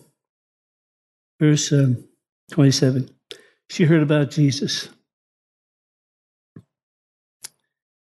verse 1.41 1.73
um, 1.73 2.05
27. 2.51 3.09
She 3.71 3.85
heard 3.85 4.03
about 4.03 4.31
Jesus. 4.31 4.89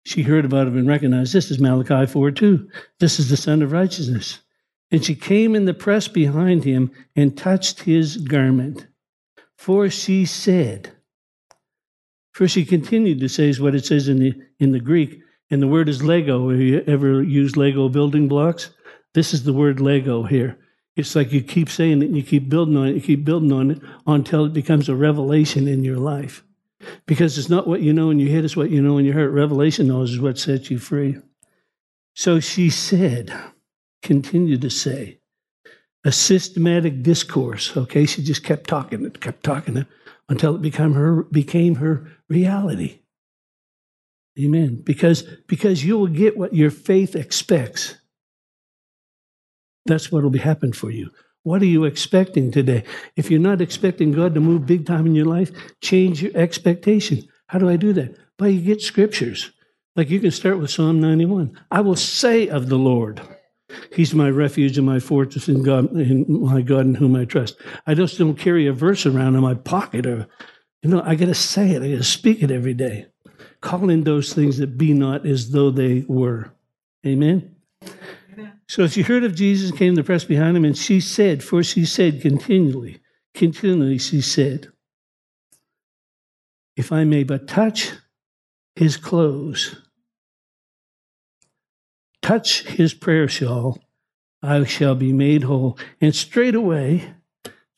She 0.06 0.24
heard 0.24 0.46
about 0.46 0.68
him 0.68 0.77
and 0.77 0.88
recognized 0.88 1.34
this 1.34 1.51
is 1.51 1.60
Malachi 1.60 2.06
4 2.06 2.32
2. 2.32 2.70
This 3.00 3.20
is 3.20 3.30
the 3.30 3.38
Son 3.38 3.62
of 3.62 3.72
Righteousness. 3.72 4.39
And 4.89 5.03
she 5.03 5.15
came 5.15 5.56
in 5.56 5.65
the 5.65 5.74
press 5.74 6.08
behind 6.08 6.63
him 6.63 6.91
and 7.15 7.38
touched 7.38 7.82
his 7.82 8.17
garment. 8.17 8.88
For 9.56 9.89
she 9.89 10.25
said, 10.25 10.91
for 12.38 12.48
she 12.48 12.65
continued 12.65 13.20
to 13.22 13.27
say 13.27 13.50
is 13.50 13.60
what 13.60 13.74
it 13.74 13.84
says 13.84 14.08
in 14.08 14.20
the 14.20 14.32
in 14.60 14.72
the 14.72 14.79
Greek, 14.79 15.22
and 15.50 15.60
the 15.60 15.67
word 15.67 15.89
is 15.89 16.03
Lego. 16.03 16.51
Have 16.51 16.60
you 16.60 16.84
ever 16.86 17.24
used 17.24 17.58
Lego 17.58 17.89
building 17.89 18.27
blocks? 18.27 18.70
This 19.15 19.34
is 19.34 19.44
the 19.44 19.53
word 19.53 19.79
Lego 19.79 20.22
here. 20.22 20.60
It's 20.96 21.15
like 21.15 21.32
you 21.32 21.41
keep 21.41 21.67
saying 21.67 22.03
it 22.03 22.06
and 22.06 22.15
you 22.15 22.22
keep 22.22 22.48
building 22.48 22.77
on 22.77 22.89
it, 22.89 22.94
you 22.96 23.01
keep 23.01 23.25
building 23.25 23.51
on 23.51 23.72
it 23.72 23.79
until 24.06 24.46
it 24.46 24.53
becomes 24.53 24.88
a 24.88 24.96
revelation 24.96 25.67
in 25.67 25.84
your 25.84 25.98
life. 25.98 26.44
Because 27.08 27.39
it's 27.39 27.50
not 27.50 27.65
what 27.65 27.82
you 27.82 27.91
know 27.91 28.12
in 28.12 28.20
your 28.20 28.29
head, 28.29 28.46
it's 28.46 28.56
what 28.56 28.70
you 28.70 28.84
know 28.84 29.00
in 29.00 29.06
your 29.06 29.15
heart. 29.15 29.32
Revelation 29.32 29.88
knows 29.88 30.12
is 30.12 30.20
what 30.20 30.38
sets 30.38 30.70
you 30.70 30.77
free. 30.77 31.17
So 32.13 32.39
she 32.39 32.70
said, 32.70 33.34
continue 34.08 34.58
to 34.58 34.70
say. 34.70 35.20
A 36.04 36.12
systematic 36.12 37.04
discourse, 37.04 37.76
okay? 37.76 38.06
She 38.06 38.24
just 38.24 38.44
kept 38.44 38.68
talking 38.68 39.06
it, 39.06 39.20
kept 39.20 39.44
talking 39.44 39.78
it 39.78 39.88
until 40.30 40.56
it 40.56 40.62
became 40.62 40.94
her, 40.94 41.24
became 41.24 41.76
her 41.76 42.08
reality. 42.30 43.02
Amen. 44.40 44.82
Because, 44.84 45.24
because 45.48 45.84
you 45.84 45.98
will 45.98 46.08
get 46.08 46.38
what 46.38 46.54
your 46.54 46.72
faith 46.72 47.16
expects. 47.16 47.96
That's 49.86 50.12
what 50.12 50.24
will 50.24 50.30
be 50.30 50.40
happen 50.40 50.74
for 50.74 50.92
you. 50.92 51.10
What 51.44 51.62
are 51.62 51.66
you 51.66 51.86
expecting 51.86 52.52
today? 52.52 52.84
If 53.16 53.32
you're 53.32 53.40
not 53.40 53.62
expecting 53.62 54.12
God 54.12 54.34
to 54.34 54.40
move 54.40 54.66
big 54.66 54.86
time 54.86 55.06
in 55.06 55.16
your 55.16 55.26
life, 55.26 55.52
change 55.82 56.22
your 56.22 56.36
expectation. 56.36 57.28
How 57.48 57.60
do 57.60 57.70
I 57.70 57.78
do 57.78 57.94
that? 57.94 58.16
By 58.38 58.48
you 58.48 58.62
get 58.62 58.82
scriptures. 58.82 59.52
Like 59.96 60.10
you 60.10 60.20
can 60.20 60.32
start 60.32 60.60
with 60.60 60.70
Psalm 60.70 61.00
91. 61.02 61.60
I 61.72 61.82
will 61.82 61.96
say 61.96 62.48
of 62.48 62.70
the 62.70 62.78
Lord. 62.78 63.22
He's 63.91 64.13
my 64.13 64.29
refuge 64.29 64.77
and 64.77 64.86
my 64.86 65.00
fortress 65.00 65.47
and 65.47 65.63
God, 65.63 65.91
and 65.91 66.27
my 66.27 66.62
God 66.62 66.86
in 66.86 66.95
whom 66.95 67.15
I 67.15 67.25
trust. 67.25 67.57
I 67.86 67.93
just 67.93 68.17
don't 68.17 68.36
carry 68.36 68.67
a 68.67 68.74
verse 68.74 69.05
around 69.05 69.36
in 69.36 69.41
my 69.41 69.55
pocket 69.55 70.05
or, 70.05 70.27
you 70.81 70.89
know, 70.89 71.01
I 71.03 71.15
got 71.15 71.25
to 71.25 71.36
say 71.36 71.71
it. 71.71 71.81
I 71.81 71.91
got 71.91 71.97
to 71.97 72.03
speak 72.03 72.41
it 72.41 72.51
every 72.51 72.74
day. 72.74 73.07
Calling 73.59 74.03
those 74.03 74.33
things 74.33 74.57
that 74.57 74.77
be 74.77 74.93
not 74.93 75.25
as 75.25 75.51
though 75.51 75.71
they 75.71 76.05
were. 76.07 76.53
Amen. 77.05 77.55
So 78.69 78.88
she 78.88 79.01
heard 79.01 79.24
of 79.24 79.36
Jesus, 79.36 79.71
came 79.71 79.95
to 79.95 80.03
press 80.03 80.25
behind 80.25 80.57
him, 80.57 80.65
and 80.65 80.77
she 80.77 81.00
said, 81.00 81.43
for 81.43 81.63
she 81.63 81.86
said 81.86 82.21
continually, 82.21 83.00
continually 83.33 83.97
she 83.97 84.21
said, 84.21 84.67
If 86.75 86.91
I 86.91 87.05
may 87.05 87.24
but 87.24 87.47
touch 87.47 87.93
his 88.75 88.97
clothes, 88.97 89.75
touch 92.27 92.63
his 92.63 92.93
prayer 92.93 93.29
shawl, 93.29 93.79
I 94.43 94.65
shall 94.65 94.96
be 94.96 95.13
made 95.13 95.43
whole. 95.43 95.79
And 96.01 96.13
straightway 96.13 97.13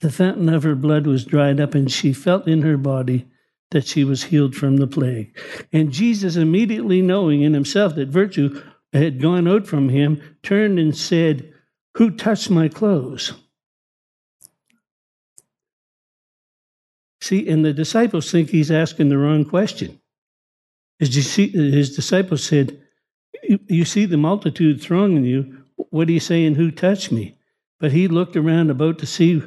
the 0.02 0.10
fountain 0.10 0.50
of 0.50 0.64
her 0.64 0.74
blood 0.74 1.06
was 1.06 1.24
dried 1.24 1.60
up, 1.60 1.76
and 1.76 1.92
she 1.92 2.14
felt 2.14 2.48
in 2.48 2.64
her 2.64 2.78
body 2.78 3.28
that 3.70 3.86
she 3.86 4.04
was 4.04 4.24
healed 4.24 4.56
from 4.56 4.78
the 4.78 4.88
plague. 4.88 5.38
And 5.72 5.92
Jesus, 5.92 6.36
immediately 6.36 7.00
knowing 7.00 7.44
in 7.44 7.54
himself 7.54 7.94
that 7.94 8.08
virtue 8.08 8.64
had 8.92 9.22
gone 9.22 9.48
out 9.48 9.68
from 9.68 9.90
him, 9.90 10.20
turned 10.42 10.80
and 10.80 10.98
said, 10.98 11.54
Who 11.98 12.10
touched 12.10 12.50
my 12.50 12.70
clothes? 12.70 13.34
See, 17.22 17.48
and 17.48 17.64
the 17.64 17.74
disciples 17.74 18.32
think 18.32 18.50
he's 18.50 18.72
asking 18.72 19.10
the 19.10 19.18
wrong 19.20 19.46
question. 19.46 20.02
His, 20.98 21.36
his 21.36 21.96
disciples 21.96 22.44
said, 22.44 22.82
You 23.44 23.86
see 23.86 24.06
the 24.06 24.18
multitude 24.18 24.82
thronging 24.82 25.24
you. 25.24 25.64
What 25.76 26.08
are 26.08 26.12
you 26.12 26.20
saying? 26.20 26.56
Who 26.56 26.72
touched 26.72 27.12
me? 27.12 27.38
But 27.80 27.92
he 27.92 28.08
looked 28.08 28.36
around 28.36 28.70
about 28.70 29.00
to 29.00 29.06
see 29.06 29.42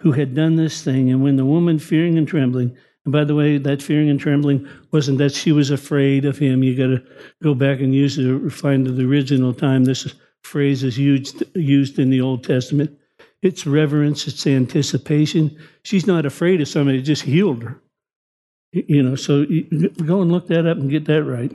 who 0.00 0.12
had 0.12 0.34
done 0.34 0.56
this 0.56 0.82
thing. 0.82 1.10
And 1.10 1.22
when 1.22 1.36
the 1.36 1.44
woman, 1.44 1.78
fearing 1.78 2.18
and 2.18 2.26
trembling, 2.26 2.76
and 3.04 3.12
by 3.12 3.24
the 3.24 3.36
way, 3.36 3.56
that 3.58 3.82
fearing 3.82 4.10
and 4.10 4.18
trembling 4.18 4.68
wasn't 4.90 5.18
that 5.18 5.32
she 5.32 5.52
was 5.52 5.70
afraid 5.70 6.24
of 6.24 6.38
him. 6.38 6.62
You 6.62 6.76
got 6.76 6.88
to 6.88 7.02
go 7.42 7.54
back 7.54 7.78
and 7.78 7.94
use 7.94 8.16
the 8.16 8.50
find 8.50 8.84
the 8.84 9.06
original 9.06 9.54
time 9.54 9.84
this 9.84 10.12
phrase 10.42 10.82
is 10.82 10.98
used 10.98 11.44
used 11.54 11.98
in 11.98 12.10
the 12.10 12.20
Old 12.20 12.44
Testament. 12.44 12.98
It's 13.42 13.64
reverence. 13.64 14.26
It's 14.26 14.46
anticipation. 14.46 15.56
She's 15.84 16.06
not 16.06 16.26
afraid 16.26 16.60
of 16.60 16.68
somebody; 16.68 16.98
It 16.98 17.02
just 17.02 17.22
healed 17.22 17.62
her. 17.62 17.80
You 18.72 19.02
know, 19.02 19.14
so 19.14 19.46
go 20.04 20.20
and 20.20 20.32
look 20.32 20.48
that 20.48 20.66
up 20.66 20.76
and 20.76 20.90
get 20.90 21.04
that 21.06 21.22
right. 21.22 21.52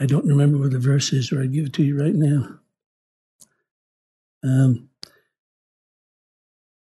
I 0.00 0.06
don't 0.06 0.26
remember 0.26 0.58
where 0.58 0.68
the 0.68 0.78
verse 0.78 1.12
is, 1.12 1.32
or 1.32 1.42
I'd 1.42 1.52
give 1.52 1.66
it 1.66 1.72
to 1.74 1.82
you 1.82 2.00
right 2.00 2.14
now. 2.14 2.58
Um, 4.44 4.88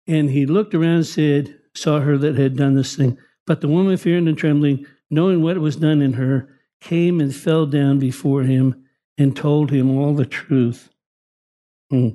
and 0.07 0.31
he 0.31 0.47
looked 0.47 0.75
around 0.75 0.97
and 0.97 1.07
said, 1.07 1.61
saw 1.75 2.01
her 2.01 2.17
that 2.19 2.37
had 2.37 2.57
done 2.57 2.75
this 2.75 2.97
thing. 2.97 3.19
But 3.47 3.61
the 3.61 3.69
woman, 3.69 3.97
fearing 3.97 4.29
and 4.29 4.39
trembling, 4.39 4.87
knowing 5.11 5.43
what 5.43 5.59
was 5.59 5.77
done 5.77 6.03
in 6.03 6.15
her, 6.15 6.49
came 6.81 7.21
and 7.21 7.35
fell 7.35 7.67
down 7.67 7.99
before 7.99 8.43
him 8.43 8.85
and 9.19 9.37
told 9.37 9.71
him 9.71 9.97
all 9.97 10.15
the 10.15 10.27
truth. 10.27 10.91
Hmm. 11.91 12.11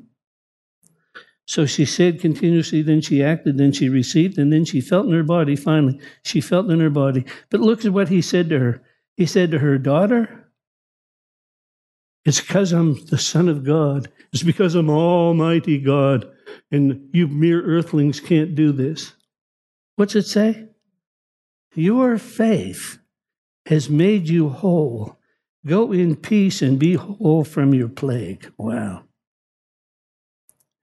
So 1.48 1.66
she 1.66 1.86
said 1.86 2.20
continuously, 2.20 2.82
then 2.82 3.02
she 3.02 3.22
acted, 3.22 3.58
then 3.58 3.72
she 3.72 3.88
received, 3.88 4.40
and 4.40 4.52
then 4.52 4.66
she 4.66 4.82
felt 4.82 5.06
in 5.06 5.14
her 5.14 5.24
body, 5.24 5.56
finally, 5.56 6.00
she 6.24 6.42
felt 6.42 6.72
in 6.72 6.80
her 6.80 6.90
body. 6.90 7.24
But 7.52 7.60
look 7.60 7.86
at 7.86 7.94
what 7.94 8.10
he 8.10 8.22
said 8.22 8.50
to 8.50 8.60
her. 8.60 8.82
He 9.16 9.28
said 9.28 9.52
to 9.52 9.60
her, 9.60 9.78
Daughter, 9.78 10.45
it's 12.26 12.42
because 12.42 12.72
I'm 12.74 13.06
the 13.06 13.18
Son 13.18 13.48
of 13.48 13.64
God. 13.64 14.12
It's 14.34 14.44
because 14.44 14.76
I'm 14.76 14.90
Almighty 14.90 15.78
God, 15.78 16.30
and 16.72 17.08
you 17.14 17.28
mere 17.28 17.62
earthlings 17.62 18.20
can't 18.20 18.56
do 18.56 18.72
this. 18.72 19.14
What's 19.96 20.16
it 20.16 20.24
say? 20.24 20.68
Your 21.76 22.18
faith 22.18 22.98
has 23.68 23.90
made 23.90 24.28
you 24.28 24.50
whole. 24.50 25.18
Go 25.66 25.92
in 25.92 26.16
peace 26.16 26.62
and 26.62 26.78
be 26.78 26.96
whole 26.96 27.44
from 27.44 27.74
your 27.74 27.90
plague. 27.90 28.52
Wow. 28.58 29.04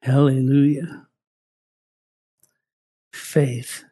Hallelujah. 0.02 1.06
Faith. 3.12 3.84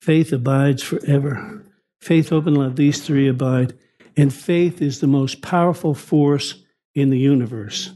Faith 0.00 0.32
abides 0.32 0.82
forever. 0.82 1.64
Faith, 2.00 2.28
hope, 2.28 2.46
and 2.46 2.58
love, 2.58 2.76
these 2.76 3.04
three 3.04 3.26
abide. 3.26 3.72
And 4.16 4.32
faith 4.32 4.80
is 4.80 5.00
the 5.00 5.06
most 5.06 5.42
powerful 5.42 5.94
force 5.94 6.62
in 6.94 7.10
the 7.10 7.18
universe. 7.18 7.90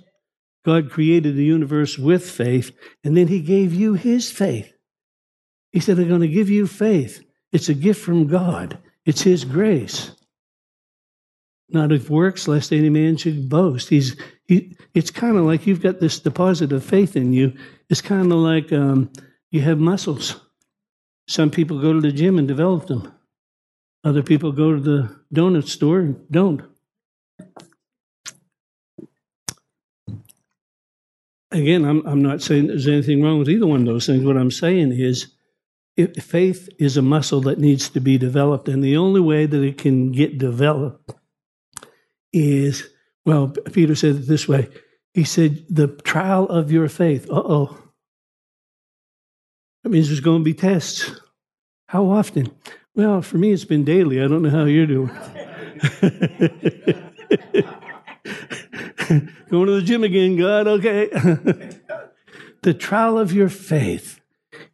God 0.64 0.90
created 0.90 1.36
the 1.36 1.44
universe 1.44 1.96
with 1.96 2.28
faith, 2.28 2.72
and 3.04 3.16
then 3.16 3.28
He 3.28 3.40
gave 3.40 3.72
you 3.72 3.94
His 3.94 4.30
faith. 4.30 4.72
He 5.72 5.80
said, 5.80 5.98
I'm 5.98 6.08
going 6.08 6.20
to 6.20 6.28
give 6.28 6.50
you 6.50 6.66
faith. 6.66 7.24
It's 7.52 7.68
a 7.68 7.74
gift 7.74 8.02
from 8.02 8.26
God, 8.26 8.78
it's 9.04 9.22
His 9.22 9.44
grace. 9.44 10.12
Not 11.70 11.92
of 11.92 12.08
works, 12.08 12.48
lest 12.48 12.72
any 12.72 12.88
man 12.88 13.18
should 13.18 13.48
boast. 13.48 13.90
He's, 13.90 14.16
he, 14.46 14.76
it's 14.94 15.10
kind 15.10 15.36
of 15.36 15.44
like 15.44 15.66
you've 15.66 15.82
got 15.82 16.00
this 16.00 16.18
deposit 16.18 16.72
of 16.72 16.82
faith 16.82 17.14
in 17.14 17.34
you. 17.34 17.52
It's 17.90 18.00
kind 18.00 18.32
of 18.32 18.38
like 18.38 18.72
um, 18.72 19.12
you 19.50 19.60
have 19.60 19.78
muscles. 19.78 20.40
Some 21.28 21.50
people 21.50 21.80
go 21.80 21.92
to 21.92 22.00
the 22.00 22.10
gym 22.10 22.38
and 22.38 22.48
develop 22.48 22.86
them. 22.86 23.12
Other 24.08 24.22
people 24.22 24.52
go 24.52 24.74
to 24.74 24.80
the 24.80 25.14
donut 25.34 25.68
store 25.68 25.98
and 25.98 26.30
don't. 26.30 26.62
Again, 31.50 31.84
I'm, 31.84 32.06
I'm 32.06 32.22
not 32.22 32.40
saying 32.40 32.68
there's 32.68 32.88
anything 32.88 33.22
wrong 33.22 33.38
with 33.38 33.50
either 33.50 33.66
one 33.66 33.80
of 33.80 33.86
those 33.86 34.06
things. 34.06 34.24
What 34.24 34.38
I'm 34.38 34.50
saying 34.50 34.92
is 34.92 35.34
it, 35.98 36.22
faith 36.22 36.70
is 36.78 36.96
a 36.96 37.02
muscle 37.02 37.42
that 37.42 37.58
needs 37.58 37.90
to 37.90 38.00
be 38.00 38.16
developed, 38.16 38.66
and 38.66 38.82
the 38.82 38.96
only 38.96 39.20
way 39.20 39.44
that 39.44 39.62
it 39.62 39.76
can 39.76 40.10
get 40.10 40.38
developed 40.38 41.12
is 42.32 42.88
well, 43.26 43.48
Peter 43.48 43.94
said 43.94 44.16
it 44.16 44.26
this 44.26 44.48
way. 44.48 44.70
He 45.12 45.24
said, 45.24 45.66
the 45.68 45.88
trial 45.88 46.46
of 46.46 46.72
your 46.72 46.88
faith. 46.88 47.28
Uh 47.28 47.42
oh. 47.44 47.78
That 49.82 49.90
means 49.90 50.08
there's 50.08 50.20
going 50.20 50.40
to 50.40 50.44
be 50.44 50.54
tests. 50.54 51.20
How 51.88 52.06
often? 52.06 52.50
Well, 52.98 53.22
for 53.22 53.38
me, 53.38 53.52
it's 53.52 53.64
been 53.64 53.84
daily. 53.84 54.20
I 54.20 54.26
don't 54.26 54.42
know 54.42 54.50
how 54.50 54.64
you're 54.64 54.84
doing. 54.84 55.06
going 59.48 59.66
to 59.66 59.72
the 59.72 59.82
gym 59.84 60.02
again, 60.02 60.36
God, 60.36 60.66
okay. 60.66 61.08
the 62.62 62.74
trial 62.74 63.16
of 63.16 63.32
your 63.32 63.48
faith 63.48 64.18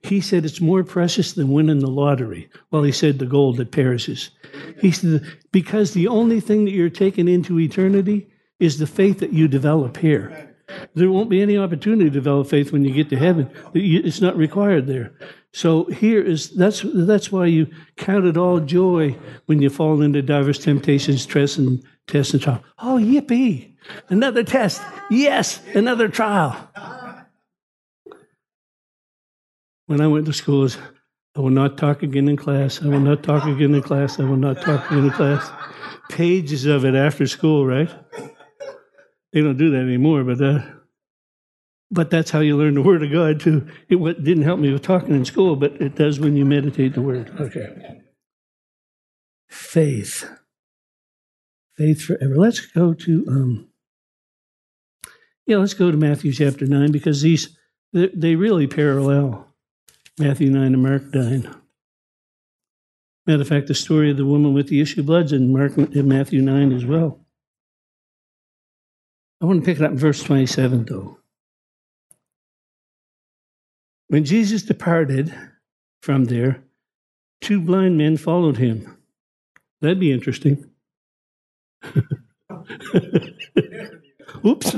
he 0.02 0.20
said 0.20 0.44
it's 0.44 0.60
more 0.60 0.84
precious 0.84 1.32
than 1.32 1.52
winning 1.52 1.78
the 1.78 1.88
lottery. 1.88 2.50
Well, 2.70 2.82
he 2.82 2.92
said 2.92 3.18
the 3.18 3.26
gold 3.26 3.56
that 3.56 3.72
perishes. 3.72 4.30
He 4.78 4.90
said, 4.90 5.26
because 5.50 5.92
the 5.92 6.08
only 6.08 6.40
thing 6.40 6.64
that 6.64 6.72
you're 6.72 6.90
taking 6.90 7.26
into 7.28 7.58
eternity 7.58 8.28
is 8.60 8.78
the 8.78 8.86
faith 8.86 9.20
that 9.20 9.32
you 9.32 9.48
develop 9.48 9.96
here. 9.96 10.54
There 10.94 11.10
won't 11.10 11.30
be 11.30 11.42
any 11.42 11.56
opportunity 11.56 12.04
to 12.04 12.10
develop 12.10 12.48
faith 12.48 12.70
when 12.72 12.84
you 12.84 12.92
get 12.92 13.10
to 13.10 13.16
heaven. 13.16 13.50
It's 13.74 14.20
not 14.20 14.36
required 14.36 14.86
there. 14.86 15.12
So 15.54 15.84
here 15.84 16.20
is 16.20 16.50
that's 16.50 16.84
that's 16.92 17.30
why 17.30 17.46
you 17.46 17.68
count 17.96 18.26
it 18.26 18.36
all 18.36 18.58
joy 18.58 19.16
when 19.46 19.62
you 19.62 19.70
fall 19.70 20.02
into 20.02 20.20
diverse 20.20 20.58
temptations, 20.58 21.22
stress, 21.22 21.56
and 21.56 21.80
tests 22.08 22.34
and 22.34 22.42
trial. 22.42 22.62
Oh, 22.80 22.98
yippee! 23.00 23.76
Another 24.08 24.42
test. 24.42 24.82
Yes, 25.10 25.62
another 25.74 26.08
trial 26.08 26.56
when 29.86 30.00
I 30.00 30.06
went 30.06 30.26
to 30.26 30.32
school 30.32 30.68
I 31.36 31.40
will 31.40 31.50
not 31.50 31.76
talk 31.76 32.02
again 32.02 32.28
in 32.28 32.36
class. 32.36 32.80
I 32.82 32.86
will 32.86 33.00
not 33.00 33.22
talk 33.22 33.44
again 33.44 33.74
in 33.74 33.82
class. 33.82 34.20
I 34.20 34.24
will 34.24 34.36
not 34.36 34.60
talk 34.60 34.90
again 34.90 35.04
in 35.04 35.10
class. 35.10 35.50
Pages 36.08 36.64
of 36.66 36.84
it 36.84 36.94
after 36.94 37.26
school, 37.26 37.66
right? 37.66 37.90
They 39.32 39.40
don't 39.40 39.56
do 39.56 39.70
that 39.70 39.80
anymore, 39.80 40.22
but 40.22 40.40
uh, 40.40 40.60
but 41.90 42.10
that's 42.10 42.30
how 42.30 42.40
you 42.40 42.56
learn 42.56 42.74
the 42.74 42.82
Word 42.82 43.02
of 43.02 43.12
God 43.12 43.40
too. 43.40 43.66
It 43.88 44.24
didn't 44.24 44.44
help 44.44 44.60
me 44.60 44.72
with 44.72 44.82
talking 44.82 45.14
in 45.14 45.24
school, 45.24 45.56
but 45.56 45.80
it 45.80 45.94
does 45.94 46.18
when 46.18 46.36
you 46.36 46.44
meditate 46.44 46.94
the 46.94 47.02
Word. 47.02 47.32
Okay. 47.40 48.00
Faith, 49.48 50.28
faith 51.76 52.02
forever. 52.02 52.36
Let's 52.36 52.60
go 52.60 52.94
to 52.94 53.24
um, 53.28 53.68
yeah, 55.46 55.58
let's 55.58 55.74
go 55.74 55.90
to 55.90 55.96
Matthew 55.96 56.32
chapter 56.32 56.66
nine 56.66 56.90
because 56.90 57.22
these 57.22 57.56
they 57.92 58.34
really 58.34 58.66
parallel. 58.66 59.46
Matthew 60.18 60.48
9 60.48 60.74
and 60.74 60.82
Mark 60.82 61.12
9. 61.12 61.54
Matter 63.26 63.42
of 63.42 63.48
fact, 63.48 63.66
the 63.66 63.74
story 63.74 64.10
of 64.12 64.16
the 64.16 64.26
woman 64.26 64.54
with 64.54 64.68
the 64.68 64.80
issue 64.80 65.00
of 65.00 65.06
blood's 65.06 65.32
in 65.32 65.52
Mark 65.52 65.76
in 65.76 66.06
Matthew 66.06 66.40
9 66.40 66.72
as 66.72 66.84
well. 66.84 67.20
I 69.40 69.46
want 69.46 69.60
to 69.60 69.66
pick 69.66 69.78
it 69.78 69.84
up 69.84 69.90
in 69.92 69.98
verse 69.98 70.22
27, 70.22 70.84
though. 70.84 71.18
When 74.08 74.24
Jesus 74.24 74.62
departed 74.62 75.34
from 76.02 76.26
there, 76.26 76.62
two 77.40 77.60
blind 77.60 77.96
men 77.98 78.16
followed 78.16 78.58
him. 78.58 78.96
That'd 79.80 80.00
be 80.00 80.12
interesting. 80.12 80.70
oops, 84.44 84.74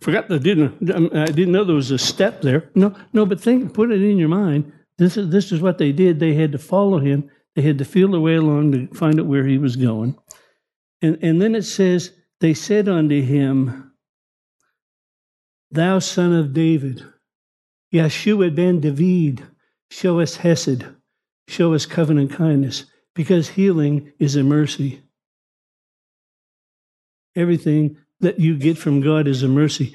forgot 0.00 0.30
I 0.30 0.38
didn't 0.38 0.90
I 1.14 1.26
didn't 1.26 1.52
know 1.52 1.64
there 1.64 1.74
was 1.74 1.90
a 1.90 1.98
step 1.98 2.42
there. 2.42 2.70
No, 2.74 2.94
no, 3.12 3.26
but 3.26 3.40
think, 3.40 3.74
put 3.74 3.90
it 3.90 4.02
in 4.02 4.18
your 4.18 4.28
mind. 4.28 4.72
This 4.98 5.16
is 5.16 5.30
this 5.30 5.52
is 5.52 5.60
what 5.60 5.78
they 5.78 5.92
did. 5.92 6.20
They 6.20 6.34
had 6.34 6.52
to 6.52 6.58
follow 6.58 6.98
him. 6.98 7.30
They 7.54 7.62
had 7.62 7.78
to 7.78 7.84
feel 7.84 8.10
their 8.10 8.20
way 8.20 8.36
along 8.36 8.72
to 8.72 8.86
find 8.94 9.18
out 9.18 9.26
where 9.26 9.46
he 9.46 9.58
was 9.58 9.76
going. 9.76 10.16
And 11.00 11.18
and 11.22 11.40
then 11.40 11.54
it 11.54 11.62
says 11.62 12.12
they 12.40 12.54
said 12.54 12.88
unto 12.88 13.20
him, 13.22 13.92
Thou 15.70 15.98
son 15.98 16.32
of 16.32 16.52
David, 16.52 17.04
Yeshua 17.92 18.54
ben 18.54 18.80
David, 18.80 19.42
show 19.90 20.20
us 20.20 20.36
Hesed, 20.36 20.84
show 21.48 21.74
us 21.74 21.86
covenant 21.86 22.32
kindness, 22.32 22.86
because 23.14 23.50
healing 23.50 24.12
is 24.18 24.36
a 24.36 24.42
mercy. 24.42 25.02
Everything 27.36 27.96
that 28.20 28.38
you 28.38 28.56
get 28.56 28.78
from 28.78 29.00
God 29.00 29.26
is 29.26 29.42
a 29.42 29.48
mercy. 29.48 29.94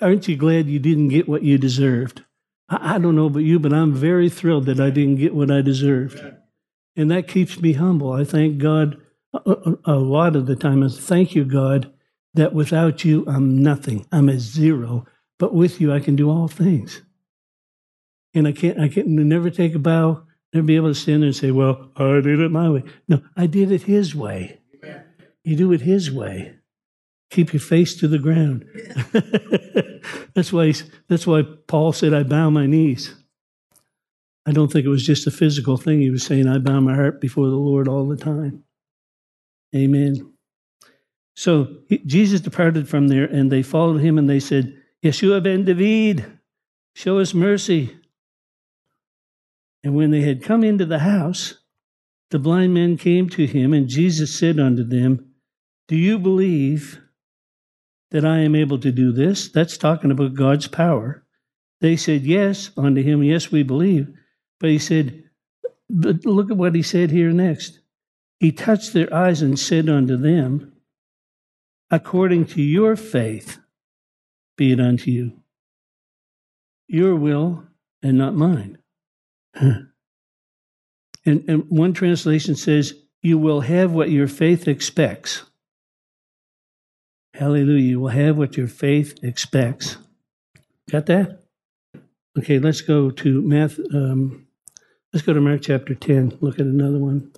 Aren't 0.00 0.28
you 0.28 0.36
glad 0.36 0.68
you 0.68 0.78
didn't 0.78 1.08
get 1.08 1.28
what 1.28 1.42
you 1.42 1.58
deserved? 1.58 2.22
I, 2.68 2.98
don't 2.98 3.16
know 3.16 3.26
about 3.26 3.40
you, 3.40 3.58
but 3.58 3.72
I'm 3.72 3.92
very 3.92 4.28
thrilled 4.28 4.66
that 4.66 4.80
I 4.80 4.90
didn't 4.90 5.16
get 5.16 5.34
what 5.34 5.50
I 5.50 5.60
deserved. 5.60 6.20
And 6.96 7.10
that 7.10 7.28
keeps 7.28 7.60
me 7.60 7.74
humble. 7.74 8.12
I 8.12 8.24
thank 8.24 8.58
God 8.58 9.00
a, 9.32 9.94
lot 9.94 10.36
of 10.36 10.46
the 10.46 10.56
time. 10.56 10.82
I 10.82 10.88
thank 10.88 11.34
you, 11.34 11.44
God, 11.44 11.92
that 12.34 12.54
without 12.54 13.04
you, 13.04 13.24
I'm 13.26 13.62
nothing. 13.62 14.06
I'm 14.12 14.28
a 14.28 14.38
zero. 14.38 15.06
But 15.38 15.54
with 15.54 15.80
you, 15.80 15.92
I 15.92 16.00
can 16.00 16.16
do 16.16 16.30
all 16.30 16.48
things. 16.48 17.02
And 18.34 18.48
I 18.48 18.52
can't, 18.52 18.80
I 18.80 18.88
can 18.88 19.28
never 19.28 19.48
take 19.48 19.74
a 19.74 19.78
bow, 19.78 20.24
never 20.52 20.66
be 20.66 20.76
able 20.76 20.88
to 20.88 20.94
stand 20.94 21.22
there 21.22 21.28
and 21.28 21.36
say, 21.36 21.50
well, 21.50 21.90
I 21.96 22.20
did 22.20 22.40
it 22.40 22.50
my 22.50 22.68
way. 22.68 22.82
No, 23.08 23.22
I 23.36 23.46
did 23.46 23.70
it 23.70 23.82
His 23.82 24.14
way. 24.14 24.60
You 25.44 25.56
do 25.56 25.72
it 25.72 25.82
His 25.82 26.10
way. 26.10 26.56
Keep 27.30 27.52
your 27.52 27.60
face 27.60 27.96
to 27.96 28.08
the 28.08 28.18
ground. 28.18 28.64
that's 30.34 30.52
why 30.52 30.72
that's 31.08 31.26
why 31.26 31.42
Paul 31.66 31.92
said, 31.92 32.14
"I 32.14 32.22
bow 32.22 32.48
my 32.48 32.66
knees." 32.66 33.12
I 34.46 34.52
don't 34.52 34.70
think 34.70 34.86
it 34.86 34.90
was 34.90 35.04
just 35.04 35.26
a 35.26 35.32
physical 35.32 35.76
thing. 35.76 36.00
He 36.00 36.10
was 36.10 36.22
saying, 36.22 36.46
"I 36.46 36.58
bow 36.58 36.78
my 36.78 36.94
heart 36.94 37.20
before 37.20 37.48
the 37.48 37.56
Lord 37.56 37.88
all 37.88 38.06
the 38.06 38.16
time." 38.16 38.62
Amen. 39.74 40.32
So 41.34 41.78
Jesus 42.06 42.40
departed 42.40 42.88
from 42.88 43.08
there, 43.08 43.24
and 43.24 43.50
they 43.50 43.62
followed 43.62 44.00
him, 44.00 44.16
and 44.16 44.30
they 44.30 44.38
said, 44.38 44.76
"Yeshua 45.02 45.42
ben 45.42 45.64
David, 45.64 46.24
show 46.94 47.18
us 47.18 47.34
mercy." 47.34 47.96
And 49.84 49.94
when 49.94 50.10
they 50.10 50.22
had 50.22 50.42
come 50.42 50.64
into 50.64 50.86
the 50.86 51.00
house, 51.00 51.58
the 52.30 52.38
blind 52.38 52.72
men 52.72 52.96
came 52.96 53.28
to 53.28 53.46
him, 53.46 53.74
and 53.74 53.86
Jesus 53.86 54.36
said 54.36 54.58
unto 54.58 54.82
them, 54.82 55.34
Do 55.88 55.96
you 55.96 56.18
believe 56.18 57.00
that 58.10 58.24
I 58.24 58.38
am 58.38 58.56
able 58.56 58.78
to 58.78 58.90
do 58.90 59.12
this? 59.12 59.50
That's 59.50 59.76
talking 59.76 60.10
about 60.10 60.34
God's 60.34 60.68
power. 60.68 61.26
They 61.82 61.96
said, 61.96 62.22
Yes, 62.22 62.70
unto 62.78 63.02
him, 63.02 63.22
Yes, 63.22 63.52
we 63.52 63.62
believe. 63.62 64.08
But 64.58 64.70
he 64.70 64.78
said, 64.78 65.22
But 65.90 66.24
look 66.24 66.50
at 66.50 66.56
what 66.56 66.74
he 66.74 66.82
said 66.82 67.10
here 67.10 67.30
next. 67.30 67.80
He 68.40 68.52
touched 68.52 68.94
their 68.94 69.12
eyes 69.12 69.42
and 69.42 69.58
said 69.58 69.90
unto 69.90 70.16
them, 70.16 70.72
According 71.90 72.46
to 72.46 72.62
your 72.62 72.96
faith, 72.96 73.58
be 74.56 74.72
it 74.72 74.80
unto 74.80 75.10
you. 75.10 75.40
Your 76.88 77.16
will 77.16 77.64
and 78.02 78.16
not 78.16 78.34
mine. 78.34 78.78
And, 79.54 79.88
and 81.24 81.64
one 81.68 81.92
translation 81.92 82.54
says, 82.56 82.94
You 83.22 83.38
will 83.38 83.60
have 83.60 83.92
what 83.92 84.10
your 84.10 84.28
faith 84.28 84.68
expects. 84.68 85.42
Hallelujah. 87.34 87.82
You 87.82 88.00
will 88.00 88.08
have 88.08 88.36
what 88.38 88.56
your 88.56 88.68
faith 88.68 89.18
expects. 89.22 89.96
Got 90.90 91.06
that? 91.06 91.42
Okay, 92.38 92.58
let's 92.58 92.80
go 92.80 93.10
to 93.10 93.42
Math. 93.42 93.78
Um, 93.92 94.46
let's 95.12 95.24
go 95.24 95.32
to 95.32 95.40
Mark 95.40 95.62
chapter 95.62 95.94
10. 95.94 96.38
Look 96.40 96.60
at 96.60 96.66
another 96.66 96.98
one. 96.98 97.32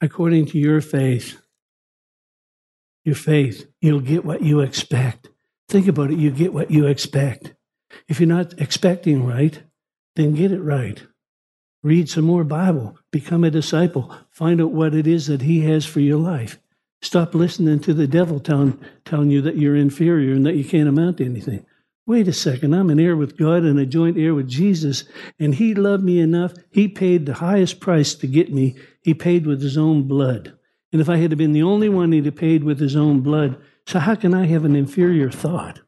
According 0.00 0.46
to 0.46 0.58
your 0.58 0.80
faith, 0.80 1.40
your 3.04 3.14
faith, 3.14 3.66
you'll 3.80 4.00
get 4.00 4.24
what 4.24 4.42
you 4.42 4.60
expect. 4.60 5.28
Think 5.68 5.88
about 5.88 6.10
it. 6.10 6.18
You 6.18 6.30
get 6.30 6.52
what 6.52 6.70
you 6.70 6.86
expect. 6.86 7.54
If 8.08 8.20
you're 8.20 8.28
not 8.28 8.60
expecting 8.60 9.26
right, 9.26 9.62
then 10.16 10.34
get 10.34 10.52
it 10.52 10.60
right. 10.60 11.02
Read 11.82 12.08
some 12.08 12.24
more 12.24 12.44
Bible. 12.44 12.98
Become 13.10 13.44
a 13.44 13.50
disciple. 13.50 14.14
Find 14.30 14.60
out 14.60 14.72
what 14.72 14.94
it 14.94 15.06
is 15.06 15.28
that 15.28 15.42
He 15.42 15.62
has 15.62 15.86
for 15.86 16.00
your 16.00 16.18
life. 16.18 16.58
Stop 17.02 17.34
listening 17.34 17.80
to 17.80 17.94
the 17.94 18.06
devil 18.06 18.38
telling, 18.40 18.78
telling 19.04 19.30
you 19.30 19.40
that 19.42 19.56
you're 19.56 19.76
inferior 19.76 20.34
and 20.34 20.44
that 20.44 20.56
you 20.56 20.64
can't 20.64 20.88
amount 20.88 21.16
to 21.18 21.24
anything. 21.24 21.64
Wait 22.06 22.28
a 22.28 22.32
second, 22.32 22.74
I'm 22.74 22.90
an 22.90 23.00
heir 23.00 23.16
with 23.16 23.38
God 23.38 23.62
and 23.62 23.78
a 23.78 23.86
joint 23.86 24.18
heir 24.18 24.34
with 24.34 24.48
Jesus, 24.48 25.04
and 25.38 25.54
He 25.54 25.74
loved 25.74 26.02
me 26.02 26.20
enough. 26.20 26.52
He 26.70 26.88
paid 26.88 27.24
the 27.24 27.34
highest 27.34 27.80
price 27.80 28.14
to 28.16 28.26
get 28.26 28.52
me. 28.52 28.76
He 29.00 29.14
paid 29.14 29.46
with 29.46 29.62
His 29.62 29.78
own 29.78 30.02
blood. 30.02 30.52
And 30.92 31.00
if 31.00 31.08
I 31.08 31.16
had 31.16 31.36
been 31.38 31.52
the 31.52 31.62
only 31.62 31.88
one 31.88 32.12
He'd 32.12 32.26
have 32.26 32.36
paid 32.36 32.64
with 32.64 32.80
His 32.80 32.96
own 32.96 33.20
blood, 33.20 33.56
so 33.86 34.00
how 34.00 34.16
can 34.16 34.34
I 34.34 34.46
have 34.46 34.64
an 34.64 34.76
inferior 34.76 35.30
thought? 35.30 35.80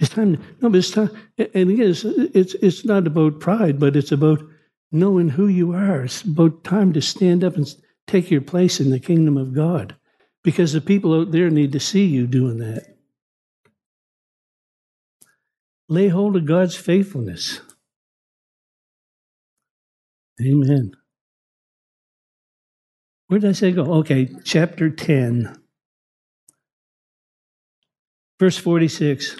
It's 0.00 0.10
time. 0.10 0.36
To, 0.36 0.42
no, 0.60 0.70
but 0.70 0.78
it's 0.78 0.90
time. 0.90 1.10
And 1.38 1.70
again, 1.70 1.90
it's, 1.90 2.04
it's 2.04 2.54
it's 2.54 2.84
not 2.84 3.06
about 3.06 3.40
pride, 3.40 3.80
but 3.80 3.96
it's 3.96 4.12
about 4.12 4.40
knowing 4.92 5.30
who 5.30 5.48
you 5.48 5.72
are. 5.72 6.04
It's 6.04 6.22
about 6.22 6.64
time 6.64 6.92
to 6.92 7.02
stand 7.02 7.42
up 7.42 7.56
and 7.56 7.66
take 8.06 8.30
your 8.30 8.40
place 8.40 8.80
in 8.80 8.90
the 8.90 9.00
kingdom 9.00 9.36
of 9.36 9.54
God 9.54 9.96
because 10.44 10.72
the 10.72 10.80
people 10.80 11.18
out 11.18 11.32
there 11.32 11.50
need 11.50 11.72
to 11.72 11.80
see 11.80 12.04
you 12.04 12.26
doing 12.26 12.58
that. 12.58 12.96
Lay 15.88 16.08
hold 16.08 16.36
of 16.36 16.46
God's 16.46 16.76
faithfulness. 16.76 17.60
Amen. 20.40 20.92
Where 23.26 23.40
did 23.40 23.50
I 23.50 23.52
say 23.52 23.72
go? 23.72 23.94
Okay, 23.94 24.28
chapter 24.44 24.88
10, 24.90 25.58
verse 28.38 28.56
46. 28.56 29.36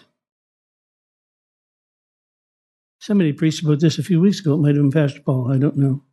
Somebody 2.98 3.32
preached 3.32 3.62
about 3.62 3.80
this 3.80 3.98
a 3.98 4.02
few 4.02 4.20
weeks 4.20 4.40
ago. 4.40 4.54
It 4.54 4.58
might 4.58 4.74
have 4.74 4.76
been 4.76 4.90
Pastor 4.90 5.20
Paul. 5.20 5.52
I 5.52 5.58
don't 5.58 5.76
know. 5.76 6.04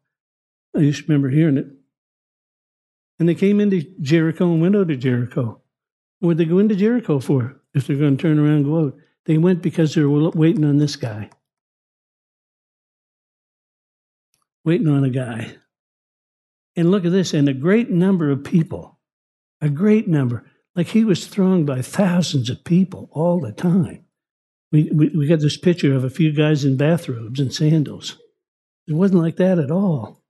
I 0.76 0.82
just 0.82 1.08
remember 1.08 1.30
hearing 1.30 1.58
it. 1.58 1.68
And 3.20 3.28
they 3.30 3.36
came 3.36 3.60
into 3.60 3.82
Jericho 4.02 4.52
and 4.52 4.62
went 4.62 4.76
out 4.76 4.92
of 4.92 5.00
Jericho. 5.00 5.62
What 6.20 6.28
would 6.28 6.38
they 6.38 6.46
go 6.46 6.60
into 6.60 6.76
Jericho 6.76 7.20
for 7.20 7.62
if 7.74 7.88
they're 7.88 7.96
going 7.96 8.18
to 8.18 8.22
turn 8.22 8.40
around 8.40 8.58
and 8.58 8.66
go 8.66 8.86
out? 8.86 8.98
They 9.26 9.38
went 9.38 9.62
because 9.62 9.96
they 9.96 10.02
were 10.02 10.30
waiting 10.32 10.66
on 10.66 10.78
this 10.78 10.96
guy. 10.96 11.30
Waiting 14.64 14.88
on 14.88 15.04
a 15.04 15.10
guy. 15.10 15.56
And 16.76 16.92
look 16.92 17.06
at 17.06 17.12
this, 17.12 17.34
and 17.34 17.48
a 17.48 17.54
great 17.54 17.90
number 17.90 18.30
of 18.32 18.44
people, 18.44 19.00
a 19.62 19.70
great 19.70 20.08
number, 20.08 20.46
like 20.76 20.88
he 20.88 21.06
was 21.06 21.28
thronged 21.28 21.66
by 21.66 21.82
thousands 21.82 22.50
of 22.50 22.66
people 22.66 23.10
all 23.14 23.40
the 23.40 23.54
time. 23.54 24.05
We, 24.76 25.10
we, 25.16 25.28
got 25.28 25.40
this 25.40 25.56
picture 25.56 25.96
of 25.96 26.04
a 26.04 26.10
few 26.10 26.34
guys 26.34 26.66
in 26.66 26.76
bathrobes 26.76 27.40
and 27.40 27.54
sandals. 27.54 28.18
It 28.88 28.94
wasn't 28.94 29.22
like 29.22 29.38
that 29.38 29.58
at 29.58 29.72
all. 29.72 30.22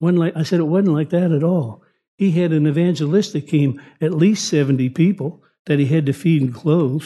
Wasn't 0.00 0.18
like, 0.18 0.34
I 0.34 0.44
said 0.44 0.60
it 0.60 0.64
wasn't 0.64 0.94
like 0.94 1.10
that 1.10 1.30
at 1.30 1.44
all. 1.44 1.82
He 2.16 2.30
had 2.30 2.52
an 2.52 2.66
evangelistic 2.66 3.48
team, 3.48 3.82
at 4.00 4.14
least 4.14 4.48
70 4.48 4.88
people 4.90 5.42
that 5.66 5.78
he 5.78 5.84
had 5.84 6.06
to 6.06 6.14
feed 6.14 6.40
and 6.40 6.54
clothe. 6.54 7.04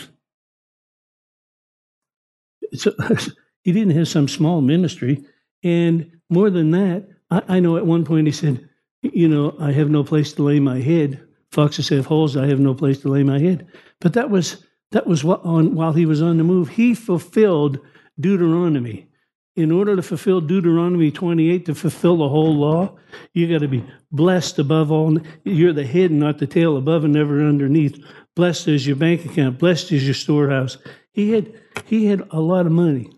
So, 2.75 2.93
he 3.63 3.73
didn't 3.73 3.97
have 3.97 4.09
some 4.09 4.29
small 4.29 4.61
ministry. 4.61 5.25
And 5.65 6.21
more 6.31 6.51
than 6.51 6.71
that, 6.71 7.09
I, 7.31 7.43
I, 7.49 7.61
know 7.61 7.77
at 7.77 7.87
one 7.87 8.05
point 8.05 8.29
he 8.29 8.33
said, 8.33 8.69
You 9.03 9.29
know, 9.29 9.57
I 9.59 9.73
have 9.73 9.91
no 9.91 10.05
place 10.05 10.33
to 10.35 10.43
lay 10.45 10.61
my 10.61 10.81
head. 10.81 11.21
Foxes 11.51 11.89
have 11.89 12.07
holes, 12.07 12.37
I 12.37 12.47
have 12.47 12.61
no 12.61 12.75
place 12.75 13.01
to 13.01 13.09
lay 13.09 13.25
my 13.25 13.41
head. 13.41 13.67
But 14.01 14.13
that 14.13 14.31
was 14.31 14.65
that 14.93 15.07
was 15.07 15.25
what 15.25 15.45
on 15.45 15.75
while 15.75 15.93
he 15.93 16.07
was 16.07 16.23
on 16.23 16.37
the 16.37 16.45
move. 16.45 16.71
He 16.71 16.95
fulfilled 16.95 17.79
Deuteronomy 18.19 19.09
in 19.57 19.73
order 19.73 19.97
to 19.97 20.03
fulfill 20.03 20.43
Deuteronomy 20.43 21.11
28, 21.11 21.65
to 21.67 21.75
fulfill 21.75 22.19
the 22.19 22.29
whole 22.29 22.55
law, 22.55 22.95
you 23.33 23.51
got 23.51 23.63
to 23.63 23.69
be 23.69 23.83
blessed 24.13 24.59
above 24.59 24.93
all. 24.93 25.19
You're 25.45 25.73
the 25.73 25.87
head, 25.87 26.11
and 26.11 26.21
not 26.21 26.39
the 26.39 26.47
tail, 26.47 26.77
above 26.77 27.05
and 27.05 27.15
never 27.15 27.41
underneath. 27.41 27.99
Blessed 28.35 28.69
is 28.69 28.87
your 28.87 28.97
bank 28.97 29.25
account. 29.25 29.59
Blessed 29.59 29.93
is 29.93 30.05
your 30.05 30.15
storehouse. 30.15 30.77
He 31.13 31.33
had 31.33 31.55
he 31.87 32.07
had 32.07 32.29
a 32.31 32.41
lot 32.41 32.67
of 32.67 32.73
money. 32.73 33.11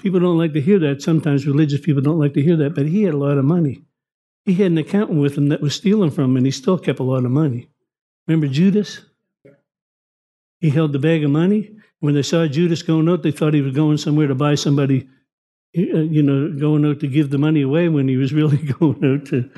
People 0.00 0.20
don't 0.20 0.38
like 0.38 0.52
to 0.52 0.60
hear 0.60 0.78
that. 0.78 1.02
Sometimes 1.02 1.46
religious 1.46 1.80
people 1.80 2.02
don't 2.02 2.20
like 2.20 2.34
to 2.34 2.42
hear 2.42 2.56
that, 2.56 2.76
but 2.76 2.86
he 2.86 3.02
had 3.02 3.14
a 3.14 3.18
lot 3.18 3.38
of 3.38 3.44
money. 3.44 3.82
He 4.44 4.54
had 4.54 4.70
an 4.70 4.78
accountant 4.78 5.20
with 5.20 5.36
him 5.36 5.48
that 5.48 5.60
was 5.60 5.74
stealing 5.74 6.12
from 6.12 6.24
him, 6.26 6.36
and 6.36 6.46
he 6.46 6.52
still 6.52 6.78
kept 6.78 7.00
a 7.00 7.04
lot 7.04 7.24
of 7.24 7.32
money. 7.32 7.68
Remember 8.28 8.46
Judas? 8.46 9.00
He 10.60 10.70
held 10.70 10.92
the 10.92 10.98
bag 10.98 11.24
of 11.24 11.30
money 11.30 11.78
when 12.00 12.14
they 12.14 12.22
saw 12.22 12.46
Judas 12.46 12.82
going 12.82 13.08
out, 13.08 13.22
they 13.22 13.30
thought 13.30 13.54
he 13.54 13.60
was 13.60 13.74
going 13.74 13.96
somewhere 13.96 14.28
to 14.28 14.34
buy 14.34 14.54
somebody, 14.54 15.08
uh, 15.76 16.00
you 16.00 16.22
know, 16.22 16.52
going 16.58 16.84
out 16.84 17.00
to 17.00 17.08
give 17.08 17.30
the 17.30 17.38
money 17.38 17.62
away 17.62 17.88
when 17.88 18.08
he 18.08 18.16
was 18.16 18.32
really 18.32 18.58
going 18.58 19.04
out 19.04 19.26
to 19.26 19.50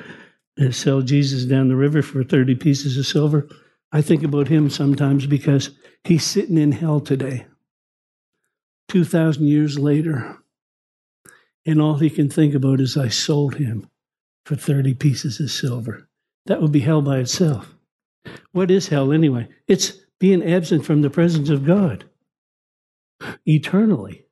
sell 0.72 1.00
Jesus 1.02 1.44
down 1.44 1.68
the 1.68 1.76
river 1.76 2.02
for 2.02 2.22
30 2.22 2.54
pieces 2.56 2.96
of 2.96 3.06
silver. 3.06 3.48
I 3.92 4.02
think 4.02 4.22
about 4.22 4.48
him 4.48 4.70
sometimes 4.70 5.26
because 5.26 5.70
he's 6.04 6.24
sitting 6.24 6.58
in 6.58 6.72
hell 6.72 7.00
today, 7.00 7.46
2,000 8.88 9.46
years 9.46 9.78
later. 9.78 10.36
And 11.66 11.80
all 11.80 11.98
he 11.98 12.08
can 12.08 12.30
think 12.30 12.54
about 12.54 12.80
is, 12.80 12.96
I 12.96 13.08
sold 13.08 13.56
him 13.56 13.88
for 14.46 14.56
30 14.56 14.94
pieces 14.94 15.40
of 15.40 15.50
silver. 15.50 16.08
That 16.46 16.62
would 16.62 16.72
be 16.72 16.80
hell 16.80 17.02
by 17.02 17.18
itself. 17.18 17.74
What 18.52 18.70
is 18.70 18.88
hell 18.88 19.12
anyway? 19.12 19.48
It's 19.68 19.92
being 20.20 20.44
absent 20.44 20.84
from 20.84 21.02
the 21.02 21.10
presence 21.10 21.48
of 21.48 21.66
God 21.66 22.04
eternally. 23.46 24.26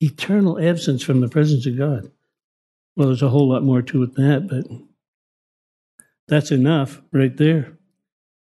Eternal 0.00 0.60
absence 0.60 1.02
from 1.02 1.20
the 1.20 1.28
presence 1.28 1.64
of 1.66 1.78
God. 1.78 2.10
Well, 2.96 3.08
there's 3.08 3.22
a 3.22 3.30
whole 3.30 3.48
lot 3.48 3.62
more 3.62 3.80
to 3.80 4.02
it 4.02 4.14
than 4.14 4.28
that, 4.28 4.48
but 4.48 4.66
that's 6.28 6.50
enough 6.50 7.00
right 7.12 7.34
there. 7.36 7.78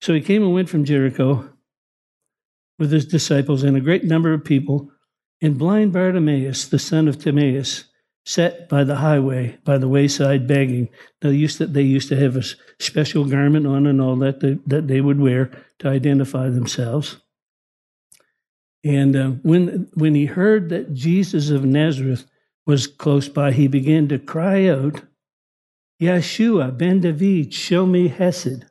So 0.01 0.13
he 0.13 0.21
came 0.21 0.43
and 0.43 0.53
went 0.53 0.69
from 0.69 0.85
Jericho 0.85 1.49
with 2.77 2.91
his 2.91 3.05
disciples 3.05 3.63
and 3.63 3.77
a 3.77 3.81
great 3.81 4.03
number 4.03 4.33
of 4.33 4.43
people, 4.43 4.91
and 5.41 5.57
blind 5.57 5.93
Bartimaeus, 5.93 6.67
the 6.67 6.79
son 6.79 7.07
of 7.07 7.17
Timaeus, 7.17 7.85
sat 8.25 8.67
by 8.67 8.83
the 8.83 8.95
highway, 8.95 9.57
by 9.63 9.77
the 9.77 9.87
wayside, 9.87 10.47
begging. 10.47 10.89
They 11.21 11.31
used 11.31 11.59
to, 11.59 11.67
they 11.67 11.83
used 11.83 12.09
to 12.09 12.15
have 12.17 12.35
a 12.35 12.43
special 12.79 13.25
garment 13.25 13.67
on 13.67 13.85
and 13.85 14.01
all 14.01 14.15
that 14.17 14.39
they, 14.39 14.57
that 14.65 14.87
they 14.87 14.99
would 14.99 15.19
wear 15.19 15.51
to 15.79 15.87
identify 15.87 16.49
themselves. 16.49 17.17
And 18.83 19.15
uh, 19.15 19.29
when, 19.43 19.89
when 19.93 20.15
he 20.15 20.25
heard 20.25 20.69
that 20.69 20.93
Jesus 20.93 21.49
of 21.49 21.65
Nazareth 21.65 22.25
was 22.65 22.87
close 22.87 23.29
by, 23.29 23.51
he 23.51 23.67
began 23.67 24.07
to 24.09 24.19
cry 24.19 24.67
out, 24.67 25.01
Yeshua 26.01 26.75
ben 26.75 27.01
David, 27.01 27.53
show 27.53 27.85
me 27.85 28.07
Hesed. 28.07 28.65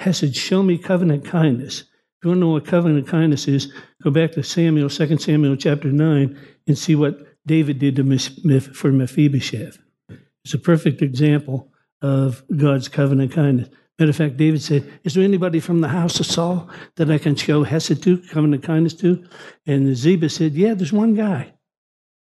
Hesed, 0.00 0.34
show 0.36 0.62
me 0.62 0.78
covenant 0.78 1.24
kindness. 1.24 1.80
If 1.80 2.24
you 2.24 2.30
want 2.30 2.38
to 2.38 2.40
know 2.40 2.50
what 2.50 2.66
covenant 2.66 3.06
kindness 3.06 3.46
is, 3.46 3.72
go 4.02 4.10
back 4.10 4.32
to 4.32 4.42
Samuel, 4.42 4.88
2 4.88 5.18
Samuel 5.18 5.56
chapter 5.56 5.92
9, 5.92 6.38
and 6.66 6.78
see 6.78 6.96
what 6.96 7.27
David 7.48 7.80
did 7.80 7.96
to 7.96 8.60
for 8.60 8.92
Mephibosheth. 8.92 9.78
It's 10.44 10.54
a 10.54 10.58
perfect 10.58 11.02
example 11.02 11.72
of 12.00 12.44
God's 12.56 12.88
covenant 12.88 13.32
kindness. 13.32 13.68
Matter 13.98 14.10
of 14.10 14.16
fact, 14.16 14.36
David 14.36 14.62
said, 14.62 14.88
Is 15.02 15.14
there 15.14 15.24
anybody 15.24 15.58
from 15.58 15.80
the 15.80 15.88
house 15.88 16.20
of 16.20 16.26
Saul 16.26 16.70
that 16.94 17.10
I 17.10 17.18
can 17.18 17.34
show 17.34 17.64
Hesed 17.64 18.00
to, 18.04 18.18
covenant 18.30 18.62
kindness 18.62 18.94
to? 18.94 19.24
And 19.66 19.96
Ziba 19.96 20.28
said, 20.28 20.52
Yeah, 20.52 20.74
there's 20.74 20.92
one 20.92 21.14
guy. 21.14 21.54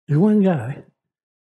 There's 0.07 0.19
one 0.19 0.43
guy. 0.43 0.83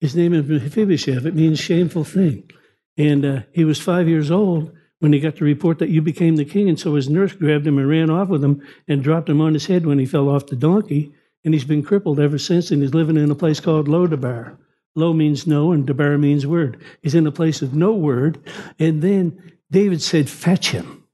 His 0.01 0.17
name 0.17 0.33
is 0.33 0.49
Mephibosheth. 0.49 1.27
It 1.27 1.35
means 1.35 1.59
shameful 1.59 2.05
thing. 2.05 2.51
And 2.97 3.25
uh, 3.27 3.41
he 3.53 3.65
was 3.65 3.79
five 3.79 4.09
years 4.09 4.31
old 4.31 4.73
when 5.01 5.13
he 5.13 5.21
got 5.21 5.37
the 5.37 5.45
report 5.45 5.79
that 5.81 5.91
you 5.91 6.01
became 6.01 6.37
the 6.37 6.45
king. 6.47 6.69
And 6.69 6.81
so 6.81 6.95
his 6.95 7.11
nurse 7.11 7.33
grabbed 7.33 7.67
him 7.67 7.77
and 7.77 7.89
ran 7.89 8.09
off 8.09 8.29
with 8.29 8.43
him 8.43 8.63
and 8.89 9.03
dropped 9.03 9.29
him 9.29 9.43
on 9.43 9.53
his 9.53 9.67
head 9.67 9.85
when 9.85 9.99
he 9.99 10.07
fell 10.07 10.31
off 10.31 10.47
the 10.47 10.57
donkey. 10.57 11.13
And 11.47 11.55
he's 11.55 11.65
been 11.65 11.83
crippled 11.83 12.21
ever 12.21 12.37
since. 12.37 12.71
And 12.71 12.83
he's 12.83 12.93
living 12.93 13.17
in 13.17 13.31
a 13.31 13.35
place 13.35 13.61
called 13.61 13.89
Lodabar. 13.89 14.59
Lo 14.97 15.13
means 15.13 15.47
no, 15.47 15.73
and 15.73 15.87
Debar 15.87 16.19
means 16.19 16.47
word. 16.47 16.83
He's 17.03 17.15
in 17.15 17.27
a 17.27 17.33
place 17.33 17.63
of 17.63 17.75
no 17.75 17.93
word. 17.93 18.39
And 18.79 19.01
then 19.01 19.55
David 19.71 20.03
said, 20.03 20.29
Fetch 20.29 20.71
him. 20.71 21.05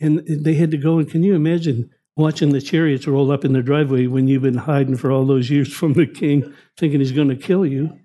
And 0.00 0.22
they 0.26 0.54
had 0.54 0.70
to 0.70 0.76
go. 0.76 0.98
And 0.98 1.10
can 1.10 1.22
you 1.22 1.34
imagine 1.34 1.90
watching 2.16 2.50
the 2.50 2.60
chariots 2.60 3.06
roll 3.06 3.30
up 3.30 3.44
in 3.44 3.52
the 3.52 3.62
driveway 3.62 4.06
when 4.06 4.26
you've 4.26 4.42
been 4.42 4.56
hiding 4.56 4.96
for 4.96 5.12
all 5.12 5.24
those 5.24 5.50
years 5.50 5.72
from 5.72 5.92
the 5.92 6.06
king, 6.06 6.54
thinking 6.76 7.00
he's 7.00 7.12
going 7.12 7.28
to 7.28 7.36
kill 7.36 7.66
you. 7.66 7.96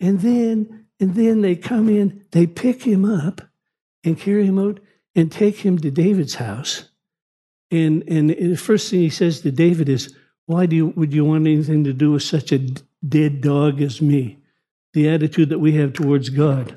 And 0.00 0.20
then, 0.20 0.86
and 1.00 1.14
then 1.14 1.42
they 1.42 1.56
come 1.56 1.88
in, 1.88 2.24
they 2.30 2.46
pick 2.46 2.82
him 2.82 3.04
up 3.04 3.42
and 4.04 4.18
carry 4.18 4.46
him 4.46 4.58
out 4.58 4.80
and 5.14 5.30
take 5.30 5.58
him 5.58 5.78
to 5.78 5.90
David's 5.90 6.36
house. 6.36 6.88
And 7.74 8.04
and 8.08 8.30
the 8.30 8.56
first 8.56 8.90
thing 8.90 9.00
he 9.00 9.10
says 9.10 9.40
to 9.40 9.50
David 9.50 9.88
is, 9.88 10.14
"Why 10.46 10.66
do 10.66 10.76
you, 10.76 10.86
would 10.96 11.12
you 11.12 11.24
want 11.24 11.46
anything 11.46 11.84
to 11.84 11.92
do 11.92 12.12
with 12.12 12.22
such 12.22 12.52
a 12.52 12.60
dead 13.06 13.40
dog 13.40 13.80
as 13.80 14.00
me?" 14.00 14.38
The 14.92 15.08
attitude 15.08 15.48
that 15.48 15.58
we 15.58 15.72
have 15.72 15.92
towards 15.92 16.28
God. 16.28 16.76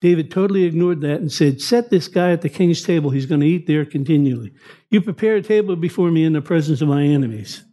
David 0.00 0.30
totally 0.30 0.64
ignored 0.64 1.00
that 1.00 1.20
and 1.20 1.30
said, 1.30 1.60
Set 1.60 1.90
this 1.90 2.06
guy 2.06 2.30
at 2.30 2.42
the 2.42 2.48
king's 2.48 2.82
table. 2.82 3.10
He's 3.10 3.26
going 3.26 3.40
to 3.40 3.46
eat 3.46 3.66
there 3.66 3.84
continually. 3.84 4.52
You 4.90 5.00
prepare 5.00 5.36
a 5.36 5.42
table 5.42 5.74
before 5.74 6.10
me 6.10 6.24
in 6.24 6.32
the 6.32 6.40
presence 6.40 6.80
of 6.80 6.88
my 6.88 7.02
enemies. 7.02 7.64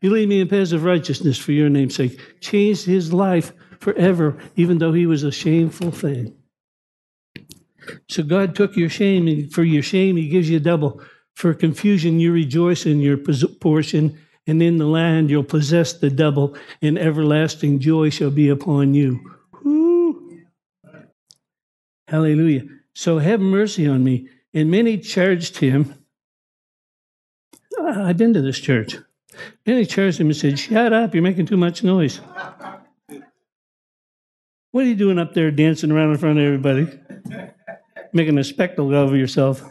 You 0.00 0.10
lead 0.10 0.28
me 0.28 0.40
in 0.40 0.48
paths 0.48 0.72
of 0.72 0.84
righteousness 0.84 1.38
for 1.38 1.52
your 1.52 1.68
name's 1.68 1.94
sake. 1.94 2.18
Changed 2.40 2.84
his 2.86 3.12
life 3.12 3.52
forever, 3.78 4.38
even 4.56 4.78
though 4.78 4.92
he 4.92 5.06
was 5.06 5.22
a 5.22 5.32
shameful 5.32 5.90
thing. 5.90 6.34
So 8.08 8.22
God 8.22 8.54
took 8.54 8.76
your 8.76 8.90
shame, 8.90 9.26
and 9.26 9.52
for 9.52 9.64
your 9.64 9.82
shame, 9.82 10.16
he 10.16 10.28
gives 10.28 10.48
you 10.48 10.60
double. 10.60 11.02
For 11.40 11.54
confusion, 11.54 12.20
you 12.20 12.32
rejoice 12.34 12.84
in 12.84 13.00
your 13.00 13.16
portion, 13.16 14.18
and 14.46 14.62
in 14.62 14.76
the 14.76 14.84
land 14.84 15.30
you'll 15.30 15.42
possess 15.42 15.94
the 15.94 16.10
double, 16.10 16.54
and 16.82 16.98
everlasting 16.98 17.78
joy 17.78 18.10
shall 18.10 18.30
be 18.30 18.50
upon 18.50 18.92
you. 18.92 19.18
Hallelujah. 22.08 22.64
So 22.94 23.20
have 23.20 23.40
mercy 23.40 23.88
on 23.88 24.04
me. 24.04 24.28
And 24.52 24.70
many 24.70 24.98
charged 24.98 25.56
him. 25.56 25.94
I've 27.80 28.18
been 28.18 28.34
to 28.34 28.42
this 28.42 28.58
church. 28.58 28.98
Many 29.64 29.86
charged 29.86 30.20
him 30.20 30.26
and 30.26 30.36
said, 30.36 30.58
Shut 30.58 30.92
up, 30.92 31.14
you're 31.14 31.22
making 31.22 31.46
too 31.46 31.56
much 31.56 31.82
noise. 31.82 32.20
What 34.72 34.84
are 34.84 34.88
you 34.88 34.94
doing 34.94 35.18
up 35.18 35.32
there 35.32 35.50
dancing 35.50 35.90
around 35.90 36.10
in 36.10 36.18
front 36.18 36.38
of 36.38 36.44
everybody? 36.44 36.86
Making 38.12 38.36
a 38.36 38.44
spectacle 38.44 38.94
of 38.94 39.14
yourself. 39.14 39.64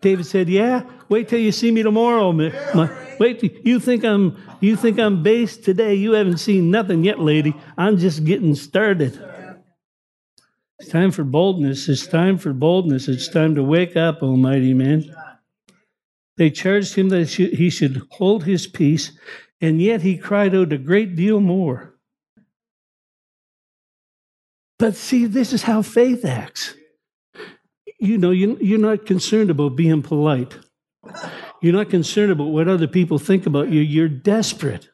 David 0.00 0.26
said, 0.26 0.48
"Yeah, 0.48 0.84
wait 1.08 1.28
till 1.28 1.38
you 1.38 1.52
see 1.52 1.70
me 1.70 1.82
tomorrow. 1.82 2.32
My, 2.32 2.90
wait, 3.20 3.42
you 3.64 3.78
think 3.78 4.04
I'm 4.04 4.36
you 4.60 4.76
think 4.76 4.98
I'm 4.98 5.22
based 5.22 5.64
today? 5.64 5.94
You 5.94 6.12
haven't 6.12 6.38
seen 6.38 6.70
nothing 6.70 7.04
yet, 7.04 7.20
lady. 7.20 7.54
I'm 7.76 7.98
just 7.98 8.24
getting 8.24 8.54
started." 8.54 9.20
It's 10.78 10.90
time 10.90 11.10
for 11.10 11.24
boldness. 11.24 11.88
It's 11.88 12.06
time 12.06 12.36
for 12.36 12.52
boldness. 12.52 13.08
It's 13.08 13.28
time 13.28 13.54
to 13.54 13.62
wake 13.62 13.96
up, 13.96 14.22
Almighty 14.22 14.74
man. 14.74 15.04
They 16.36 16.50
charged 16.50 16.94
him 16.94 17.08
that 17.08 17.28
he 17.28 17.70
should 17.70 18.02
hold 18.10 18.44
his 18.44 18.66
peace, 18.66 19.12
and 19.60 19.80
yet 19.80 20.02
he 20.02 20.18
cried 20.18 20.54
out 20.54 20.72
a 20.72 20.78
great 20.78 21.16
deal 21.16 21.40
more. 21.40 21.94
But 24.78 24.96
see, 24.96 25.24
this 25.24 25.54
is 25.54 25.62
how 25.62 25.80
faith 25.80 26.24
acts. 26.26 26.74
You 27.98 28.18
know, 28.18 28.30
you, 28.30 28.58
you're 28.60 28.78
not 28.78 29.06
concerned 29.06 29.50
about 29.50 29.76
being 29.76 30.02
polite. 30.02 30.58
You're 31.62 31.72
not 31.72 31.90
concerned 31.90 32.32
about 32.32 32.48
what 32.48 32.68
other 32.68 32.86
people 32.86 33.18
think 33.18 33.46
about 33.46 33.70
you. 33.70 33.80
You're 33.80 34.08
desperate 34.08 34.90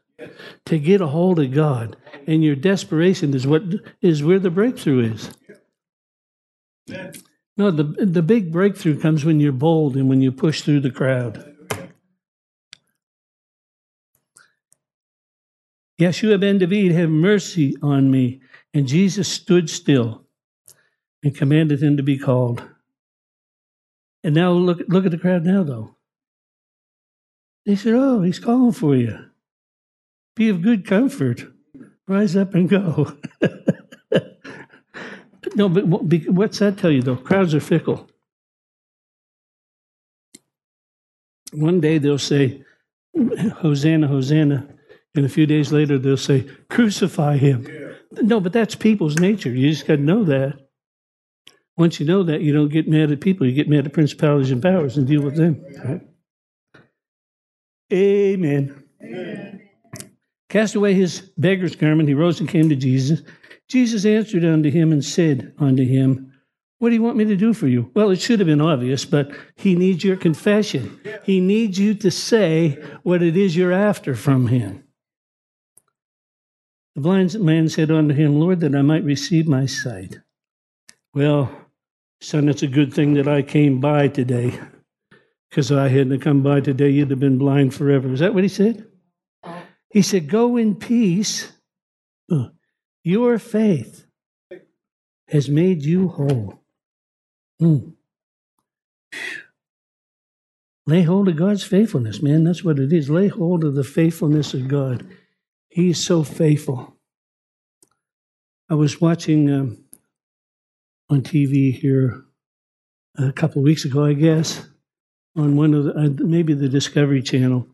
to 0.66 0.78
get 0.78 1.00
a 1.00 1.08
hold 1.08 1.38
of 1.38 1.52
God. 1.52 1.96
And 2.26 2.44
your 2.44 2.54
desperation 2.54 3.34
is 3.34 3.46
what 3.46 3.62
is 4.00 4.22
where 4.22 4.38
the 4.38 4.50
breakthrough 4.50 5.12
is. 5.12 5.30
No, 7.56 7.70
the, 7.70 7.82
the 7.82 8.22
big 8.22 8.52
breakthrough 8.52 9.00
comes 9.00 9.24
when 9.24 9.40
you're 9.40 9.52
bold 9.52 9.96
and 9.96 10.08
when 10.08 10.20
you 10.20 10.30
push 10.32 10.62
through 10.62 10.80
the 10.80 10.90
crowd. 10.90 11.48
Yeshua 16.00 16.40
ben 16.40 16.58
David, 16.58 16.92
have 16.92 17.10
mercy 17.10 17.76
on 17.82 18.10
me. 18.10 18.40
And 18.74 18.86
Jesus 18.86 19.28
stood 19.28 19.68
still 19.68 20.24
and 21.22 21.36
commanded 21.36 21.82
him 21.82 21.96
to 21.96 22.02
be 22.02 22.18
called. 22.18 22.68
And 24.24 24.34
now 24.34 24.52
look, 24.52 24.80
look 24.88 25.04
at 25.04 25.10
the 25.10 25.18
crowd 25.18 25.44
now, 25.44 25.62
though. 25.62 25.96
They 27.66 27.76
said, 27.76 27.94
Oh, 27.94 28.22
he's 28.22 28.38
calling 28.38 28.72
for 28.72 28.96
you. 28.96 29.18
Be 30.34 30.48
of 30.48 30.62
good 30.62 30.86
comfort. 30.86 31.44
Rise 32.08 32.36
up 32.36 32.54
and 32.54 32.68
go. 32.68 33.16
No, 35.54 35.68
but 35.68 35.86
what's 35.86 36.58
that 36.60 36.78
tell 36.78 36.90
you, 36.90 37.02
though? 37.02 37.16
Crowds 37.16 37.54
are 37.54 37.60
fickle. 37.60 38.08
One 41.52 41.80
day 41.80 41.98
they'll 41.98 42.18
say, 42.18 42.64
Hosanna, 43.56 44.08
Hosanna. 44.08 44.68
And 45.14 45.26
a 45.26 45.28
few 45.28 45.46
days 45.46 45.72
later 45.72 45.98
they'll 45.98 46.16
say, 46.16 46.48
Crucify 46.70 47.36
him. 47.36 47.66
Yeah. 47.68 48.22
No, 48.22 48.40
but 48.40 48.52
that's 48.52 48.74
people's 48.74 49.18
nature. 49.18 49.50
You 49.50 49.70
just 49.70 49.86
got 49.86 49.96
to 49.96 50.02
know 50.02 50.24
that. 50.24 50.58
Once 51.82 51.98
you 51.98 52.06
know 52.06 52.22
that, 52.22 52.42
you 52.42 52.52
don't 52.52 52.68
get 52.68 52.86
mad 52.86 53.10
at 53.10 53.20
people. 53.20 53.44
You 53.44 53.52
get 53.52 53.68
mad 53.68 53.84
at 53.84 53.92
principalities 53.92 54.52
and 54.52 54.62
powers 54.62 54.96
and 54.96 55.04
deal 55.04 55.20
with 55.20 55.34
them. 55.34 55.60
Right? 55.84 56.00
Amen. 57.92 58.84
Amen. 59.02 59.68
Cast 60.48 60.76
away 60.76 60.94
his 60.94 61.22
beggar's 61.38 61.74
garment, 61.74 62.08
he 62.08 62.14
rose 62.14 62.38
and 62.38 62.48
came 62.48 62.68
to 62.68 62.76
Jesus. 62.76 63.22
Jesus 63.68 64.04
answered 64.04 64.44
unto 64.44 64.70
him 64.70 64.92
and 64.92 65.04
said 65.04 65.54
unto 65.58 65.84
him, 65.84 66.32
What 66.78 66.90
do 66.90 66.94
you 66.94 67.02
want 67.02 67.16
me 67.16 67.24
to 67.24 67.34
do 67.34 67.52
for 67.52 67.66
you? 67.66 67.90
Well, 67.94 68.10
it 68.10 68.20
should 68.20 68.38
have 68.38 68.46
been 68.46 68.60
obvious, 68.60 69.04
but 69.04 69.32
he 69.56 69.74
needs 69.74 70.04
your 70.04 70.16
confession. 70.16 71.00
He 71.24 71.40
needs 71.40 71.80
you 71.80 71.94
to 71.94 72.12
say 72.12 72.80
what 73.02 73.24
it 73.24 73.36
is 73.36 73.56
you're 73.56 73.72
after 73.72 74.14
from 74.14 74.46
him. 74.46 74.84
The 76.94 77.00
blind 77.00 77.40
man 77.40 77.68
said 77.68 77.90
unto 77.90 78.14
him, 78.14 78.38
Lord, 78.38 78.60
that 78.60 78.76
I 78.76 78.82
might 78.82 79.02
receive 79.02 79.48
my 79.48 79.66
sight. 79.66 80.20
Well, 81.12 81.61
Son, 82.22 82.48
it's 82.48 82.62
a 82.62 82.68
good 82.68 82.94
thing 82.94 83.14
that 83.14 83.26
I 83.26 83.42
came 83.42 83.80
by 83.80 84.06
today. 84.06 84.56
Because 85.50 85.72
if 85.72 85.76
I 85.76 85.88
hadn't 85.88 86.20
come 86.20 86.40
by 86.40 86.60
today, 86.60 86.88
you'd 86.88 87.10
have 87.10 87.18
been 87.18 87.36
blind 87.36 87.74
forever. 87.74 88.12
Is 88.12 88.20
that 88.20 88.32
what 88.32 88.44
he 88.44 88.48
said? 88.48 88.86
He 89.90 90.02
said, 90.02 90.30
Go 90.30 90.56
in 90.56 90.76
peace. 90.76 91.52
Your 93.02 93.40
faith 93.40 94.06
has 95.28 95.48
made 95.48 95.82
you 95.82 96.06
whole. 96.06 96.62
Mm. 97.60 97.94
Lay 100.86 101.02
hold 101.02 101.28
of 101.28 101.36
God's 101.36 101.64
faithfulness, 101.64 102.22
man. 102.22 102.44
That's 102.44 102.62
what 102.62 102.78
it 102.78 102.92
is. 102.92 103.10
Lay 103.10 103.26
hold 103.26 103.64
of 103.64 103.74
the 103.74 103.82
faithfulness 103.82 104.54
of 104.54 104.68
God. 104.68 105.04
He's 105.68 106.02
so 106.02 106.22
faithful. 106.22 106.96
I 108.70 108.74
was 108.74 109.00
watching 109.00 109.50
um, 109.50 109.84
on 111.10 111.22
TV 111.22 111.72
here 111.72 112.24
a 113.16 113.32
couple 113.32 113.62
weeks 113.62 113.84
ago, 113.84 114.04
I 114.04 114.14
guess, 114.14 114.66
on 115.36 115.56
one 115.56 115.74
of 115.74 115.84
the, 115.84 115.94
uh, 115.94 116.08
maybe 116.18 116.54
the 116.54 116.68
Discovery 116.68 117.22
Channel, 117.22 117.66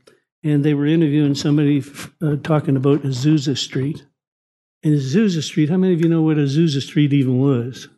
and 0.45 0.65
they 0.65 0.75
were 0.75 0.87
interviewing 0.87 1.35
somebody 1.35 1.83
uh, 2.23 2.37
talking 2.43 2.77
about 2.77 3.03
Azusa 3.03 3.57
Street. 3.57 4.05
And 4.83 4.95
Azusa 4.95 5.43
Street, 5.43 5.71
how 5.71 5.77
many 5.77 5.95
of 5.95 6.01
you 6.01 6.09
know 6.09 6.23
what 6.23 6.37
Azusa 6.37 6.81
Street 6.81 7.13
even 7.13 7.39
was? 7.39 7.89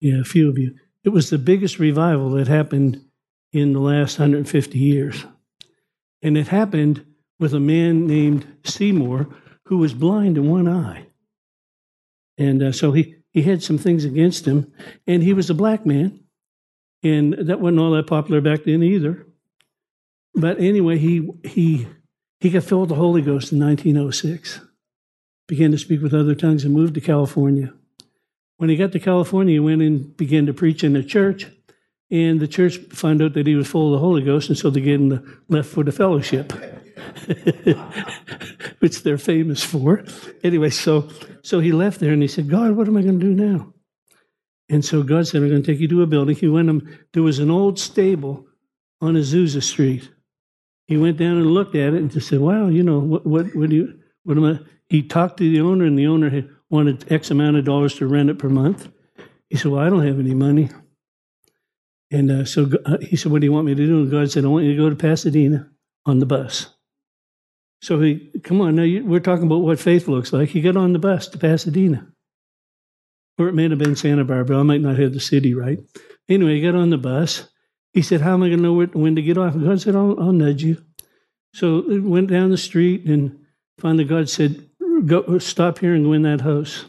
Yeah, 0.00 0.20
a 0.20 0.24
few 0.24 0.48
of 0.48 0.58
you. 0.58 0.74
It 1.04 1.10
was 1.10 1.30
the 1.30 1.38
biggest 1.38 1.78
revival 1.78 2.30
that 2.30 2.48
happened 2.48 3.04
in 3.52 3.72
the 3.72 3.80
last 3.80 4.18
150 4.18 4.78
years. 4.78 5.24
And 6.22 6.36
it 6.36 6.48
happened 6.48 7.04
with 7.38 7.54
a 7.54 7.60
man 7.60 8.06
named 8.06 8.46
Seymour 8.64 9.28
who 9.66 9.78
was 9.78 9.94
blind 9.94 10.36
in 10.36 10.50
one 10.50 10.68
eye. 10.68 11.06
And 12.38 12.62
uh, 12.62 12.72
so 12.72 12.92
he, 12.92 13.16
he 13.36 13.42
had 13.42 13.62
some 13.62 13.76
things 13.76 14.06
against 14.06 14.46
him. 14.46 14.72
And 15.06 15.22
he 15.22 15.34
was 15.34 15.50
a 15.50 15.54
black 15.54 15.84
man. 15.84 16.20
And 17.02 17.34
that 17.34 17.60
wasn't 17.60 17.80
all 17.80 17.90
that 17.90 18.06
popular 18.06 18.40
back 18.40 18.64
then 18.64 18.82
either. 18.82 19.26
But 20.34 20.58
anyway, 20.58 20.96
he, 20.96 21.28
he, 21.44 21.86
he 22.40 22.48
got 22.48 22.64
filled 22.64 22.80
with 22.80 22.88
the 22.88 22.94
Holy 22.94 23.20
Ghost 23.20 23.52
in 23.52 23.58
1906, 23.58 24.60
began 25.48 25.70
to 25.70 25.76
speak 25.76 26.00
with 26.00 26.14
other 26.14 26.34
tongues, 26.34 26.64
and 26.64 26.72
moved 26.72 26.94
to 26.94 27.00
California. 27.02 27.74
When 28.56 28.70
he 28.70 28.76
got 28.76 28.92
to 28.92 28.98
California, 28.98 29.52
he 29.52 29.60
went 29.60 29.82
and 29.82 30.16
began 30.16 30.46
to 30.46 30.54
preach 30.54 30.82
in 30.82 30.96
a 30.96 31.04
church. 31.04 31.46
And 32.10 32.40
the 32.40 32.48
church 32.48 32.78
found 32.78 33.20
out 33.20 33.34
that 33.34 33.46
he 33.46 33.54
was 33.54 33.68
full 33.68 33.88
of 33.88 34.00
the 34.00 34.06
Holy 34.06 34.22
Ghost, 34.22 34.48
and 34.48 34.56
so 34.56 34.70
they 34.70 34.80
gave 34.80 34.98
him 34.98 35.10
the 35.10 35.38
left 35.50 35.68
for 35.68 35.84
the 35.84 35.92
fellowship, 35.92 36.54
which 38.80 39.02
they're 39.02 39.18
famous 39.18 39.62
for. 39.62 40.04
Anyway, 40.42 40.70
so 40.70 41.08
so 41.42 41.60
he 41.60 41.72
left 41.72 42.00
there 42.00 42.12
and 42.12 42.22
he 42.22 42.28
said, 42.28 42.48
God, 42.48 42.72
what 42.72 42.88
am 42.88 42.96
I 42.96 43.02
going 43.02 43.20
to 43.20 43.26
do 43.26 43.34
now? 43.34 43.72
And 44.68 44.84
so 44.84 45.02
God 45.02 45.26
said, 45.26 45.42
I'm 45.42 45.48
going 45.48 45.62
to 45.62 45.72
take 45.72 45.80
you 45.80 45.88
to 45.88 46.02
a 46.02 46.06
building. 46.06 46.34
He 46.34 46.48
went, 46.48 46.68
um, 46.68 46.98
there 47.12 47.22
was 47.22 47.38
an 47.38 47.50
old 47.50 47.78
stable 47.78 48.46
on 49.00 49.14
Azusa 49.14 49.62
Street. 49.62 50.10
He 50.86 50.96
went 50.96 51.18
down 51.18 51.36
and 51.36 51.46
looked 51.46 51.74
at 51.74 51.94
it 51.94 52.00
and 52.00 52.10
just 52.10 52.28
said, 52.28 52.40
Wow, 52.40 52.68
you 52.68 52.82
know, 52.82 52.98
what, 52.98 53.26
what, 53.26 53.54
what 53.54 53.70
do 53.70 53.76
you, 53.76 53.98
what 54.24 54.36
am 54.36 54.44
I? 54.44 54.58
He 54.88 55.02
talked 55.02 55.38
to 55.38 55.50
the 55.50 55.60
owner, 55.60 55.84
and 55.84 55.98
the 55.98 56.06
owner 56.06 56.30
had 56.30 56.48
wanted 56.70 57.10
X 57.10 57.30
amount 57.30 57.56
of 57.56 57.64
dollars 57.64 57.94
to 57.96 58.06
rent 58.06 58.30
it 58.30 58.38
per 58.38 58.48
month. 58.48 58.88
He 59.50 59.56
said, 59.56 59.70
Well, 59.70 59.84
I 59.84 59.88
don't 59.88 60.06
have 60.06 60.18
any 60.18 60.34
money. 60.34 60.70
And 62.10 62.30
uh, 62.30 62.44
so 62.44 62.70
uh, 62.84 62.98
he 63.00 63.16
said, 63.16 63.32
What 63.32 63.40
do 63.40 63.46
you 63.46 63.52
want 63.52 63.66
me 63.66 63.74
to 63.74 63.86
do? 63.86 64.02
And 64.02 64.10
God 64.10 64.30
said, 64.30 64.44
I 64.44 64.48
want 64.48 64.64
you 64.64 64.72
to 64.72 64.82
go 64.82 64.90
to 64.90 64.96
Pasadena 64.96 65.70
on 66.04 66.20
the 66.20 66.26
bus. 66.26 66.75
So 67.86 68.00
he, 68.00 68.32
come 68.42 68.60
on, 68.60 68.74
now 68.74 68.82
you, 68.82 69.04
we're 69.04 69.20
talking 69.20 69.46
about 69.46 69.60
what 69.60 69.78
faith 69.78 70.08
looks 70.08 70.32
like. 70.32 70.48
He 70.48 70.60
got 70.60 70.76
on 70.76 70.92
the 70.92 70.98
bus 70.98 71.28
to 71.28 71.38
Pasadena. 71.38 72.04
Or 73.38 73.46
it 73.46 73.54
may 73.54 73.68
have 73.68 73.78
been 73.78 73.94
Santa 73.94 74.24
Barbara. 74.24 74.58
I 74.58 74.64
might 74.64 74.80
not 74.80 74.98
have 74.98 75.12
the 75.12 75.20
city 75.20 75.54
right. 75.54 75.78
Anyway, 76.28 76.56
he 76.56 76.62
got 76.62 76.74
on 76.74 76.90
the 76.90 76.98
bus. 76.98 77.48
He 77.92 78.02
said, 78.02 78.22
How 78.22 78.34
am 78.34 78.42
I 78.42 78.48
going 78.48 78.58
to 78.58 78.64
know 78.64 78.86
when 78.86 79.14
to 79.14 79.22
get 79.22 79.38
off? 79.38 79.54
And 79.54 79.64
God 79.64 79.80
said, 79.80 79.94
I'll, 79.94 80.18
I'll 80.18 80.32
nudge 80.32 80.64
you. 80.64 80.84
So 81.54 81.88
it 81.88 82.02
went 82.02 82.28
down 82.28 82.50
the 82.50 82.56
street, 82.56 83.04
and 83.04 83.38
finally 83.78 84.02
God 84.02 84.28
said, 84.28 84.68
Go, 85.06 85.38
Stop 85.38 85.78
here 85.78 85.94
and 85.94 86.06
go 86.06 86.12
in 86.12 86.22
that 86.22 86.40
house. 86.40 86.86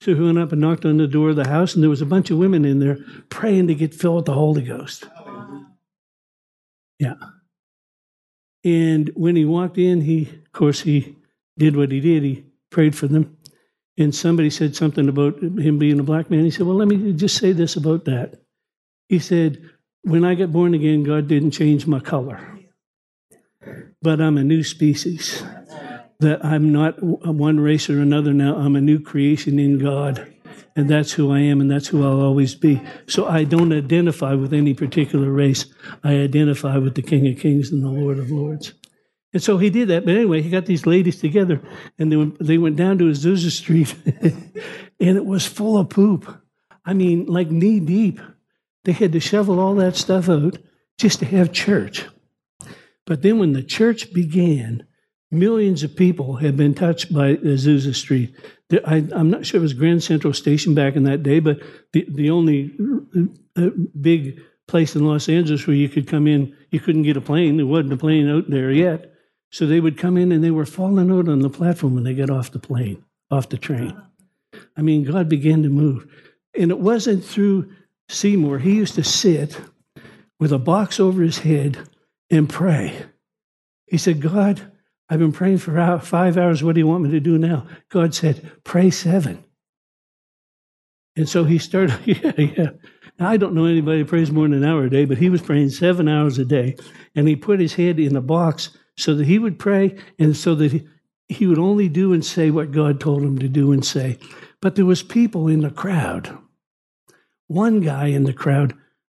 So 0.00 0.14
he 0.14 0.22
went 0.22 0.38
up 0.38 0.52
and 0.52 0.60
knocked 0.60 0.84
on 0.84 0.98
the 0.98 1.08
door 1.08 1.30
of 1.30 1.36
the 1.36 1.48
house, 1.48 1.74
and 1.74 1.82
there 1.82 1.90
was 1.90 2.02
a 2.02 2.06
bunch 2.06 2.30
of 2.30 2.38
women 2.38 2.64
in 2.64 2.78
there 2.78 2.98
praying 3.30 3.66
to 3.66 3.74
get 3.74 3.96
filled 3.96 4.14
with 4.14 4.26
the 4.26 4.34
Holy 4.34 4.62
Ghost. 4.62 5.08
Yeah. 7.00 7.14
And 8.68 9.10
when 9.14 9.34
he 9.34 9.46
walked 9.46 9.78
in, 9.78 10.02
he, 10.02 10.28
of 10.28 10.52
course, 10.52 10.82
he 10.82 11.16
did 11.56 11.74
what 11.74 11.90
he 11.90 12.00
did. 12.00 12.22
He 12.22 12.44
prayed 12.68 12.94
for 12.94 13.06
them. 13.06 13.38
And 13.96 14.14
somebody 14.14 14.50
said 14.50 14.76
something 14.76 15.08
about 15.08 15.38
him 15.42 15.78
being 15.78 15.98
a 15.98 16.02
black 16.02 16.30
man. 16.30 16.44
He 16.44 16.50
said, 16.50 16.66
Well, 16.66 16.76
let 16.76 16.86
me 16.86 17.14
just 17.14 17.38
say 17.38 17.52
this 17.52 17.76
about 17.76 18.04
that. 18.04 18.42
He 19.08 19.20
said, 19.20 19.62
When 20.02 20.22
I 20.22 20.34
got 20.34 20.52
born 20.52 20.74
again, 20.74 21.02
God 21.02 21.28
didn't 21.28 21.52
change 21.52 21.86
my 21.86 21.98
color, 21.98 22.58
but 24.02 24.20
I'm 24.20 24.36
a 24.36 24.44
new 24.44 24.62
species 24.62 25.42
that 26.20 26.44
I'm 26.44 26.70
not 26.70 27.02
one 27.02 27.58
race 27.58 27.88
or 27.88 28.02
another 28.02 28.34
now. 28.34 28.56
I'm 28.56 28.76
a 28.76 28.82
new 28.82 29.00
creation 29.00 29.58
in 29.58 29.78
God. 29.78 30.30
And 30.78 30.88
that's 30.88 31.10
who 31.10 31.32
I 31.32 31.40
am, 31.40 31.60
and 31.60 31.68
that's 31.68 31.88
who 31.88 32.04
I'll 32.04 32.20
always 32.20 32.54
be. 32.54 32.80
So 33.08 33.26
I 33.26 33.42
don't 33.42 33.72
identify 33.72 34.34
with 34.34 34.54
any 34.54 34.74
particular 34.74 35.28
race. 35.28 35.66
I 36.04 36.18
identify 36.18 36.76
with 36.78 36.94
the 36.94 37.02
King 37.02 37.26
of 37.26 37.40
Kings 37.40 37.72
and 37.72 37.82
the 37.82 37.88
Lord 37.88 38.20
of 38.20 38.30
Lords. 38.30 38.74
And 39.32 39.42
so 39.42 39.58
he 39.58 39.70
did 39.70 39.88
that. 39.88 40.04
But 40.04 40.14
anyway, 40.14 40.40
he 40.40 40.50
got 40.50 40.66
these 40.66 40.86
ladies 40.86 41.18
together, 41.18 41.60
and 41.98 42.12
they 42.12 42.16
went, 42.16 42.38
they 42.38 42.58
went 42.58 42.76
down 42.76 42.96
to 42.98 43.10
Azusa 43.10 43.50
Street, 43.50 43.92
and 45.00 45.16
it 45.16 45.26
was 45.26 45.44
full 45.44 45.76
of 45.78 45.88
poop. 45.88 46.32
I 46.84 46.94
mean, 46.94 47.26
like 47.26 47.50
knee 47.50 47.80
deep. 47.80 48.20
They 48.84 48.92
had 48.92 49.10
to 49.14 49.20
shovel 49.20 49.58
all 49.58 49.74
that 49.74 49.96
stuff 49.96 50.28
out 50.28 50.58
just 50.96 51.18
to 51.18 51.26
have 51.26 51.50
church. 51.50 52.06
But 53.04 53.22
then 53.22 53.40
when 53.40 53.52
the 53.52 53.64
church 53.64 54.12
began, 54.12 54.86
Millions 55.30 55.82
of 55.82 55.94
people 55.94 56.36
have 56.36 56.56
been 56.56 56.72
touched 56.72 57.12
by 57.12 57.36
Azusa 57.36 57.94
Street. 57.94 58.34
I, 58.70 58.96
am 59.12 59.30
not 59.30 59.46
sure 59.46 59.58
it 59.58 59.62
was 59.62 59.72
Grand 59.72 60.02
Central 60.02 60.34
Station 60.34 60.74
back 60.74 60.94
in 60.94 61.04
that 61.04 61.22
day, 61.22 61.40
but 61.40 61.60
the, 61.92 62.06
the 62.08 62.30
only 62.30 62.74
uh, 63.56 63.70
big 63.98 64.40
place 64.66 64.94
in 64.94 65.06
Los 65.06 65.28
Angeles 65.28 65.66
where 65.66 65.76
you 65.76 65.88
could 65.88 66.06
come 66.06 66.26
in, 66.26 66.54
you 66.70 66.78
couldn't 66.78 67.02
get 67.02 67.16
a 67.16 67.20
plane. 67.20 67.56
There 67.56 67.66
wasn't 67.66 67.94
a 67.94 67.96
plane 67.96 68.28
out 68.28 68.50
there 68.50 68.70
yet. 68.70 69.12
So 69.50 69.66
they 69.66 69.80
would 69.80 69.96
come 69.96 70.18
in 70.18 70.30
and 70.30 70.44
they 70.44 70.50
were 70.50 70.66
falling 70.66 71.10
out 71.10 71.28
on 71.28 71.40
the 71.40 71.48
platform 71.48 71.94
when 71.94 72.04
they 72.04 72.14
got 72.14 72.28
off 72.28 72.52
the 72.52 72.58
plane, 72.58 73.02
off 73.30 73.48
the 73.48 73.56
train. 73.56 74.00
I 74.76 74.82
mean, 74.82 75.04
God 75.04 75.28
began 75.28 75.62
to 75.62 75.70
move. 75.70 76.06
And 76.54 76.70
it 76.70 76.78
wasn't 76.78 77.24
through 77.24 77.72
Seymour. 78.10 78.58
He 78.58 78.76
used 78.76 78.94
to 78.96 79.04
sit 79.04 79.58
with 80.38 80.52
a 80.52 80.58
box 80.58 81.00
over 81.00 81.22
his 81.22 81.38
head 81.38 81.78
and 82.30 82.48
pray. 82.48 83.06
He 83.86 83.96
said, 83.96 84.20
God, 84.20 84.70
I've 85.10 85.18
been 85.18 85.32
praying 85.32 85.58
for 85.58 85.98
five 86.00 86.36
hours. 86.36 86.62
What 86.62 86.74
do 86.74 86.80
you 86.80 86.86
want 86.86 87.04
me 87.04 87.10
to 87.10 87.20
do 87.20 87.38
now? 87.38 87.66
God 87.88 88.14
said, 88.14 88.50
Pray 88.64 88.90
seven. 88.90 89.44
And 91.16 91.28
so 91.28 91.44
he 91.44 91.58
started, 91.58 91.98
yeah, 92.04 92.32
yeah. 92.36 92.70
Now, 93.18 93.30
I 93.30 93.36
don't 93.36 93.54
know 93.54 93.64
anybody 93.64 94.04
prays 94.04 94.30
more 94.30 94.44
than 94.46 94.62
an 94.62 94.64
hour 94.64 94.84
a 94.84 94.90
day, 94.90 95.04
but 95.04 95.18
he 95.18 95.30
was 95.30 95.42
praying 95.42 95.70
seven 95.70 96.08
hours 96.08 96.38
a 96.38 96.44
day. 96.44 96.76
And 97.16 97.26
he 97.26 97.36
put 97.36 97.58
his 97.58 97.74
head 97.74 97.98
in 97.98 98.14
a 98.14 98.20
box 98.20 98.70
so 98.96 99.14
that 99.14 99.26
he 99.26 99.38
would 99.38 99.58
pray 99.58 99.96
and 100.18 100.36
so 100.36 100.54
that 100.54 100.72
he, 100.72 100.86
he 101.28 101.46
would 101.46 101.58
only 101.58 101.88
do 101.88 102.12
and 102.12 102.24
say 102.24 102.50
what 102.50 102.70
God 102.70 103.00
told 103.00 103.22
him 103.22 103.38
to 103.38 103.48
do 103.48 103.72
and 103.72 103.84
say. 103.84 104.18
But 104.60 104.76
there 104.76 104.84
was 104.84 105.02
people 105.02 105.48
in 105.48 105.60
the 105.60 105.70
crowd. 105.70 106.36
One 107.46 107.80
guy 107.80 108.08
in 108.08 108.24
the 108.24 108.32
crowd 108.32 108.74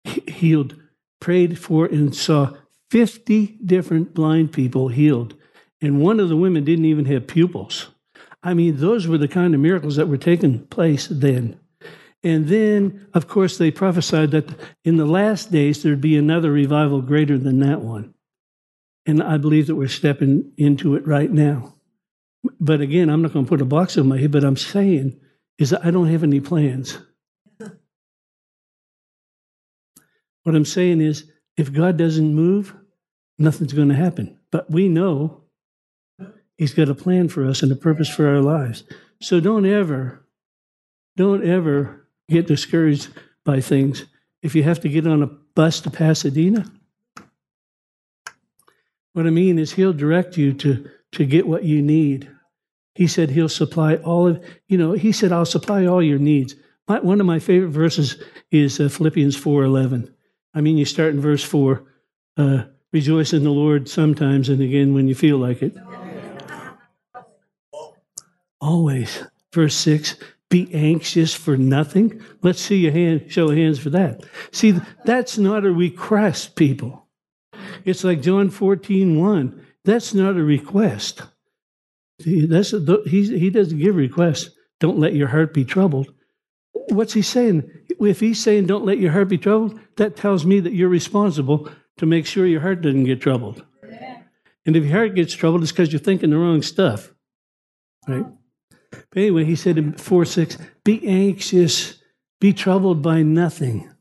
healed, 0.06 0.76
prayed 1.20 1.58
for, 1.58 1.86
and 1.86 2.16
saw 2.16 2.54
50 2.92 3.58
different 3.66 4.14
blind 4.14 4.54
people 4.54 4.88
healed 4.88 5.36
and 5.82 6.02
one 6.02 6.20
of 6.20 6.30
the 6.30 6.38
women 6.38 6.64
didn't 6.64 6.86
even 6.86 7.06
have 7.06 7.28
pupils. 7.28 7.88
I 8.44 8.54
mean, 8.54 8.78
those 8.78 9.08
were 9.08 9.18
the 9.18 9.28
kind 9.28 9.54
of 9.54 9.60
miracles 9.60 9.96
that 9.98 10.08
were 10.08 10.18
taking 10.18 10.66
place 10.68 11.08
then. 11.08 11.60
And 12.24 12.48
then, 12.48 13.08
of 13.14 13.28
course, 13.28 13.58
they 13.58 13.72
prophesied 13.72 14.32
that 14.32 14.50
in 14.84 14.98
the 14.98 15.06
last 15.06 15.52
days 15.52 15.84
there'd 15.84 16.02
be 16.02 16.18
another 16.18 16.52
revival 16.52 17.02
greater 17.02 17.38
than 17.38 17.60
that 17.60 17.82
one. 17.82 18.14
And 19.06 19.24
I 19.24 19.38
believe 19.38 19.68
that 19.68 19.76
we're 19.76 19.88
stepping 19.88 20.52
into 20.58 20.96
it 20.96 21.08
right 21.08 21.32
now. 21.32 21.76
But 22.60 22.82
again, 22.82 23.10
I'm 23.10 23.22
not 23.22 23.34
going 23.34 23.46
to 23.46 23.50
put 23.50 23.62
a 23.62 23.66
box 23.66 23.98
on 23.98 24.08
my 24.08 24.18
head, 24.18 24.32
but 24.32 24.44
I'm 24.44 24.58
saying 24.58 25.20
is 25.58 25.72
that 25.72 25.86
I 25.86 25.92
don't 25.92 26.10
have 26.10 26.24
any 26.24 26.40
plans. 26.40 26.98
What 30.44 30.56
I'm 30.56 30.66
saying 30.66 31.02
is, 31.02 31.30
if 31.58 31.74
God 31.74 31.98
doesn't 31.98 32.34
move, 32.34 32.74
nothing's 33.38 33.74
going 33.74 33.90
to 33.90 33.96
happen. 33.96 34.40
But 34.52 34.72
we 34.72 34.88
know 34.88 35.44
He's 36.60 36.74
got 36.74 36.90
a 36.90 36.94
plan 36.94 37.30
for 37.30 37.46
us 37.46 37.64
and 37.64 37.72
a 37.72 37.76
purpose 37.76 38.10
for 38.10 38.28
our 38.28 38.42
lives. 38.42 38.84
So 39.22 39.40
don't 39.40 39.66
ever, 39.66 40.26
don't 41.16 41.48
ever 41.48 42.06
get 42.30 42.48
discouraged 42.48 43.08
by 43.46 43.62
things. 43.62 44.06
If 44.42 44.56
you 44.56 44.64
have 44.64 44.82
to 44.82 44.90
get 44.90 45.08
on 45.08 45.24
a 45.24 45.28
bus 45.28 45.80
to 45.80 45.90
Pasadena, 45.90 46.70
what 49.14 49.26
I 49.26 49.30
mean 49.30 49.58
is 49.58 49.72
he'll 49.72 49.94
direct 49.94 50.36
you 50.36 50.52
to, 50.56 50.90
to 51.14 51.26
get 51.26 51.48
what 51.48 51.64
you 51.64 51.82
need. 51.82 52.30
He 52.94 53.08
said 53.08 53.30
he'll 53.30 53.48
supply 53.48 53.96
all 53.96 54.28
of, 54.28 54.44
you 54.68 54.78
know, 54.78 54.92
he 54.92 55.14
said, 55.14 55.32
I'll 55.32 55.46
supply 55.46 55.86
all 55.86 56.04
your 56.04 56.20
needs, 56.20 56.56
My, 56.90 57.00
one 57.00 57.22
of 57.22 57.26
my 57.26 57.40
favorite 57.40 57.70
verses 57.70 58.22
is 58.52 58.82
uh, 58.82 58.90
Philippians 58.90 59.38
4.11. 59.38 60.14
I 60.54 60.60
mean, 60.60 60.78
you 60.78 60.84
start 60.84 61.14
in 61.14 61.22
verse 61.22 61.42
4, 61.42 61.86
uh, 62.36 62.64
rejoice 62.92 63.32
in 63.32 63.46
the 63.46 63.50
Lord 63.50 63.88
sometimes 63.88 64.50
and 64.50 64.62
again 64.62 64.94
when 64.94 65.08
you 65.08 65.16
feel 65.16 65.38
like 65.38 65.64
it. 65.64 65.78
Always. 68.62 69.24
Verse 69.54 69.76
6, 69.76 70.16
be 70.50 70.70
anxious 70.74 71.34
for 71.34 71.58
nothing. 71.58 72.22
Let's 72.42 72.62
see 72.62 72.78
your 72.78 72.92
hand, 72.92 73.26
show 73.32 73.50
hands 73.50 73.80
for 73.80 73.90
that. 73.92 74.24
See, 74.52 74.80
that's 75.06 75.38
not 75.38 75.66
a 75.66 75.72
request, 75.72 76.56
people. 76.56 77.08
It's 77.86 78.04
like 78.04 78.22
John 78.22 78.50
14, 78.50 79.20
1. 79.20 79.66
That's 79.86 80.14
not 80.14 80.38
a 80.38 80.44
request. 80.44 81.22
See, 82.22 82.46
that's 82.46 82.74
a, 82.74 83.02
he 83.06 83.50
doesn't 83.50 83.80
give 83.80 83.96
requests. 83.96 84.50
Don't 84.80 85.00
let 85.00 85.14
your 85.14 85.28
heart 85.28 85.54
be 85.54 85.66
troubled. 85.66 86.14
What's 86.90 87.14
he 87.14 87.22
saying? 87.22 87.70
If 88.00 88.20
he's 88.20 88.42
saying 88.42 88.66
don't 88.66 88.86
let 88.86 89.00
your 89.00 89.12
heart 89.12 89.30
be 89.30 89.38
troubled, 89.38 89.80
that 89.98 90.16
tells 90.16 90.46
me 90.46 90.60
that 90.62 90.74
you're 90.74 90.90
responsible 90.90 91.70
to 91.98 92.06
make 92.06 92.26
sure 92.26 92.46
your 92.46 92.62
heart 92.62 92.82
doesn't 92.82 93.04
get 93.04 93.22
troubled. 93.22 93.64
And 94.66 94.76
if 94.76 94.84
your 94.84 94.94
heart 94.94 95.16
gets 95.16 95.34
troubled, 95.34 95.64
it's 95.64 95.72
because 95.72 95.92
you're 95.92 96.00
thinking 96.00 96.30
the 96.30 96.38
wrong 96.38 96.62
stuff. 96.62 97.14
Right? 98.08 98.26
But 99.12 99.22
anyway, 99.22 99.46
he 99.46 99.56
said 99.56 99.78
in 99.78 99.94
4 99.94 100.26
6, 100.26 100.58
be 100.84 101.08
anxious, 101.08 101.96
be 102.40 102.54
troubled 102.54 103.02
by 103.02 103.24
nothing, 103.24 103.92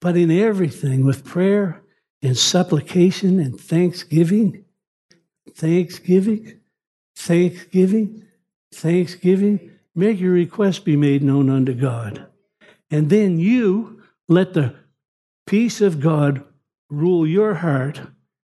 but 0.00 0.16
in 0.16 0.30
everything 0.30 1.04
with 1.04 1.24
prayer 1.24 1.82
and 2.22 2.36
supplication 2.36 3.38
and 3.40 3.60
thanksgiving. 3.60 4.64
Thanksgiving, 5.54 6.60
thanksgiving, 7.16 8.24
thanksgiving. 8.72 9.70
Make 9.94 10.18
your 10.18 10.32
request 10.32 10.84
be 10.84 10.96
made 10.96 11.22
known 11.22 11.50
unto 11.50 11.74
God. 11.74 12.26
And 12.90 13.10
then 13.10 13.38
you 13.38 14.02
let 14.28 14.54
the 14.54 14.74
peace 15.46 15.80
of 15.80 16.00
God 16.00 16.44
rule 16.88 17.26
your 17.26 17.54
heart 17.54 18.00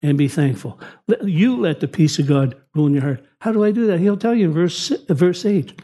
and 0.00 0.16
be 0.16 0.28
thankful. 0.28 0.80
You 1.22 1.60
let 1.60 1.80
the 1.80 1.88
peace 1.88 2.18
of 2.18 2.26
God 2.26 2.56
rule 2.74 2.86
in 2.86 2.94
your 2.94 3.02
heart. 3.02 3.24
How 3.46 3.52
do 3.52 3.62
I 3.62 3.70
do 3.70 3.86
that? 3.86 4.00
He'll 4.00 4.16
tell 4.16 4.34
you 4.34 4.46
in 4.46 4.52
verse, 4.52 4.88
verse 5.08 5.46
8. 5.46 5.80